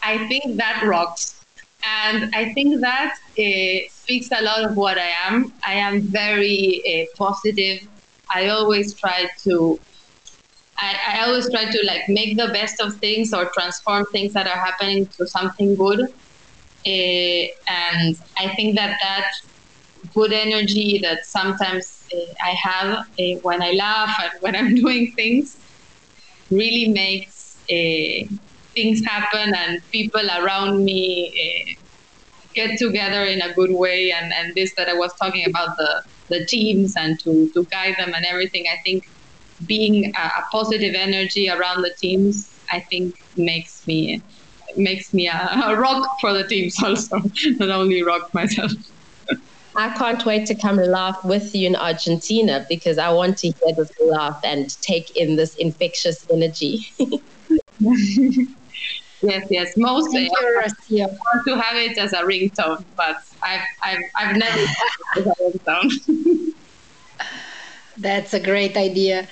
I 0.01 0.27
think 0.27 0.57
that 0.57 0.83
rocks. 0.85 1.43
And 1.83 2.33
I 2.35 2.53
think 2.53 2.81
that 2.81 3.15
uh, 3.37 3.89
speaks 3.89 4.29
a 4.31 4.41
lot 4.41 4.63
of 4.63 4.75
what 4.75 4.97
I 4.97 5.11
am. 5.25 5.53
I 5.65 5.73
am 5.73 6.01
very 6.01 6.81
uh, 6.85 7.17
positive. 7.17 7.87
I 8.29 8.47
always 8.49 8.93
try 8.93 9.29
to 9.43 9.79
I, 10.77 10.95
I, 11.07 11.25
always 11.25 11.49
try 11.49 11.65
to 11.71 11.85
like 11.85 12.07
make 12.07 12.37
the 12.37 12.49
best 12.49 12.79
of 12.79 12.95
things 12.97 13.33
or 13.33 13.45
transform 13.45 14.05
things 14.11 14.33
that 14.33 14.47
are 14.47 14.57
happening 14.57 15.07
to 15.17 15.27
something 15.27 15.75
good. 15.75 16.01
Uh, 16.01 17.47
and 17.67 18.15
I 18.37 18.53
think 18.55 18.75
that 18.75 18.97
that 19.01 19.31
good 20.13 20.31
energy 20.31 20.99
that 20.99 21.25
sometimes 21.25 22.05
uh, 22.13 22.33
I 22.43 22.51
have 22.51 23.07
uh, 23.19 23.39
when 23.41 23.61
I 23.61 23.71
laugh 23.71 24.15
and 24.21 24.41
when 24.41 24.55
I'm 24.55 24.75
doing 24.83 25.11
things 25.13 25.57
really 26.51 26.89
makes 26.89 27.57
things 27.67 29.03
happen 29.03 29.53
and 29.55 29.81
people 29.91 30.25
around 30.39 30.85
me 30.85 31.77
get 32.57 32.77
together 32.77 33.23
in 33.23 33.41
a 33.41 33.53
good 33.53 33.71
way. 33.71 34.11
And, 34.11 34.33
and 34.33 34.55
this 34.55 34.73
that 34.77 34.89
I 34.89 34.93
was 34.93 35.13
talking 35.13 35.45
about 35.47 35.77
the, 35.77 36.03
the 36.29 36.45
teams 36.45 36.95
and 36.97 37.19
to, 37.21 37.49
to 37.53 37.63
guide 37.65 37.95
them 37.99 38.13
and 38.15 38.25
everything, 38.25 38.65
I 38.75 38.77
think 38.83 39.07
being 39.65 40.13
a, 40.17 40.21
a 40.21 40.43
positive 40.51 40.93
energy 40.95 41.49
around 41.49 41.81
the 41.81 41.93
teams, 41.97 42.49
I 42.71 42.81
think 42.89 43.15
makes 43.35 43.85
me 43.87 44.21
makes 44.75 45.13
me 45.13 45.27
a, 45.27 45.63
a 45.65 45.75
rock 45.75 46.07
for 46.21 46.33
the 46.33 46.43
teams 46.47 46.75
also, 46.83 47.17
not 47.59 47.69
only 47.69 48.03
rock 48.03 48.33
myself. 48.33 48.71
I 49.75 49.89
can't 49.95 50.25
wait 50.25 50.47
to 50.47 50.55
come 50.55 50.77
laugh 50.77 51.17
with 51.23 51.53
you 51.53 51.67
in 51.67 51.75
Argentina 51.75 52.65
because 52.67 52.97
I 52.97 53.09
want 53.09 53.37
to 53.37 53.47
hear 53.47 53.75
this 53.77 53.89
laugh 53.99 54.39
and 54.43 54.69
take 54.81 55.15
in 55.15 55.35
this 55.35 55.55
infectious 55.55 56.25
energy. 56.33 56.79
yes, 57.79 59.45
yes. 59.51 59.73
Mostly 59.77 60.25
I 60.25 60.29
want 61.05 61.47
to 61.47 61.61
have 61.61 61.77
it 61.77 61.97
as 61.99 62.13
a 62.13 62.23
ringtone, 62.23 62.83
but 62.95 63.17
I've, 63.43 63.61
I've, 63.83 63.99
I've 64.15 64.35
never 64.35 64.65
as 65.15 65.25
a 65.27 65.33
ringtone. 65.43 65.91
That's 67.97 68.33
a 68.33 68.39
great 68.39 68.77
idea. 68.77 69.27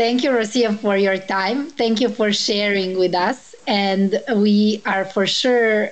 Thank 0.00 0.24
you, 0.24 0.30
Rocío, 0.30 0.78
for 0.78 0.96
your 0.96 1.18
time. 1.18 1.66
Thank 1.72 2.00
you 2.00 2.08
for 2.08 2.32
sharing 2.32 2.98
with 2.98 3.14
us. 3.14 3.54
And 3.66 4.18
we 4.34 4.80
are 4.86 5.04
for 5.04 5.26
sure 5.26 5.90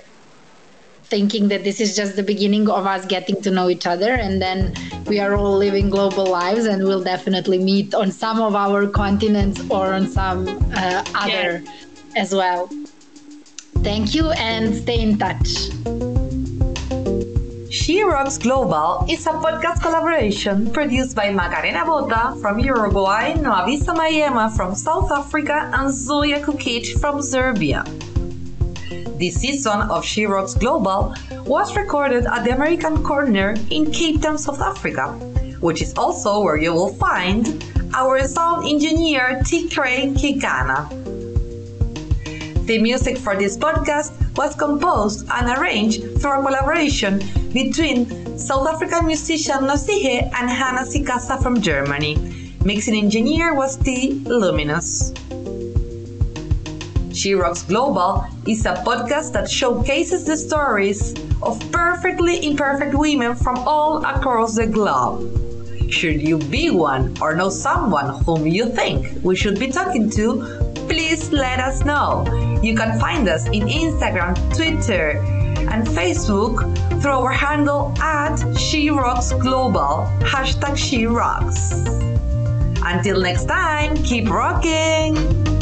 thinking 1.04 1.48
that 1.48 1.62
this 1.62 1.78
is 1.78 1.94
just 1.94 2.16
the 2.16 2.22
beginning 2.22 2.70
of 2.70 2.86
us 2.86 3.04
getting 3.04 3.42
to 3.42 3.50
know 3.50 3.68
each 3.68 3.86
other. 3.86 4.14
And 4.14 4.40
then 4.40 4.72
we 5.08 5.20
are 5.20 5.34
all 5.34 5.54
living 5.58 5.90
global 5.90 6.24
lives 6.24 6.64
and 6.64 6.84
we'll 6.84 7.04
definitely 7.04 7.58
meet 7.58 7.92
on 7.92 8.10
some 8.10 8.40
of 8.40 8.54
our 8.54 8.86
continents 8.86 9.60
or 9.68 9.92
on 9.92 10.08
some 10.08 10.48
uh, 10.72 11.04
other 11.14 11.60
yes. 11.60 11.86
as 12.16 12.34
well. 12.34 12.70
Thank 13.84 14.14
you 14.14 14.30
and 14.30 14.74
stay 14.74 15.02
in 15.02 15.18
touch. 15.18 16.07
She 17.70 18.02
Rocks 18.02 18.38
Global 18.38 19.04
is 19.10 19.26
a 19.26 19.32
podcast 19.32 19.82
collaboration 19.82 20.70
produced 20.72 21.14
by 21.14 21.28
Macarena 21.28 21.84
Bota 21.84 22.34
from 22.40 22.58
Uruguay, 22.58 23.34
Noavisa 23.34 23.94
Mayema 23.94 24.56
from 24.56 24.74
South 24.74 25.12
Africa, 25.12 25.70
and 25.74 25.92
Zoya 25.92 26.40
Kukic 26.40 26.98
from 26.98 27.20
Serbia. 27.20 27.84
This 29.18 29.36
season 29.36 29.82
of 29.82 30.02
She 30.02 30.24
Rocks 30.24 30.54
Global 30.54 31.14
was 31.44 31.76
recorded 31.76 32.24
at 32.24 32.44
the 32.44 32.54
American 32.54 33.04
Corner 33.04 33.54
in 33.68 33.92
Cape 33.92 34.22
Town, 34.22 34.38
South 34.38 34.62
Africa, 34.62 35.12
which 35.60 35.82
is 35.82 35.92
also 35.98 36.40
where 36.40 36.56
you 36.56 36.72
will 36.72 36.94
find 36.94 37.62
our 37.92 38.26
sound 38.26 38.66
engineer 38.66 39.42
T. 39.44 39.68
Crane 39.68 40.14
Kikana. 40.14 40.88
The 42.64 42.78
music 42.78 43.18
for 43.18 43.36
this 43.36 43.58
podcast 43.58 44.12
was 44.38 44.54
composed 44.54 45.28
and 45.30 45.58
arranged 45.58 46.20
through 46.20 46.40
a 46.40 46.42
collaboration 46.42 47.20
between 47.52 48.38
South 48.38 48.68
African 48.68 49.06
musician 49.06 49.66
Nosihe 49.66 50.22
and 50.22 50.50
Hannah 50.50 50.86
Sikasa 50.86 51.42
from 51.42 51.60
Germany. 51.60 52.54
Mixing 52.64 52.96
engineer 52.96 53.54
was 53.54 53.76
T. 53.76 54.22
Luminous. 54.26 55.12
She 57.12 57.34
Rocks 57.34 57.62
Global 57.62 58.26
is 58.46 58.64
a 58.66 58.74
podcast 58.86 59.32
that 59.32 59.50
showcases 59.50 60.24
the 60.24 60.36
stories 60.36 61.14
of 61.42 61.58
perfectly 61.72 62.46
imperfect 62.46 62.94
women 62.94 63.34
from 63.34 63.56
all 63.58 64.04
across 64.04 64.54
the 64.54 64.66
globe. 64.66 65.34
Should 65.90 66.20
you 66.20 66.38
be 66.38 66.70
one 66.70 67.16
or 67.20 67.34
know 67.34 67.48
someone 67.48 68.22
whom 68.24 68.46
you 68.46 68.68
think 68.68 69.24
we 69.24 69.34
should 69.34 69.58
be 69.58 69.68
talking 69.68 70.10
to, 70.10 70.44
please 70.86 71.32
let 71.32 71.58
us 71.60 71.84
know. 71.84 72.24
You 72.62 72.76
can 72.76 73.00
find 73.00 73.28
us 73.28 73.46
in 73.46 73.66
Instagram, 73.66 74.36
Twitter, 74.54 75.24
and 75.72 75.86
Facebook 75.86 76.56
through 77.02 77.12
our 77.12 77.32
handle 77.32 77.94
at 78.00 78.36
She 78.56 78.90
Rocks 78.90 79.32
Global, 79.32 80.08
hashtag 80.20 80.76
She 80.76 81.06
Rocks. 81.06 81.84
Until 82.82 83.20
next 83.20 83.44
time, 83.46 83.96
keep 84.02 84.28
rocking! 84.30 85.57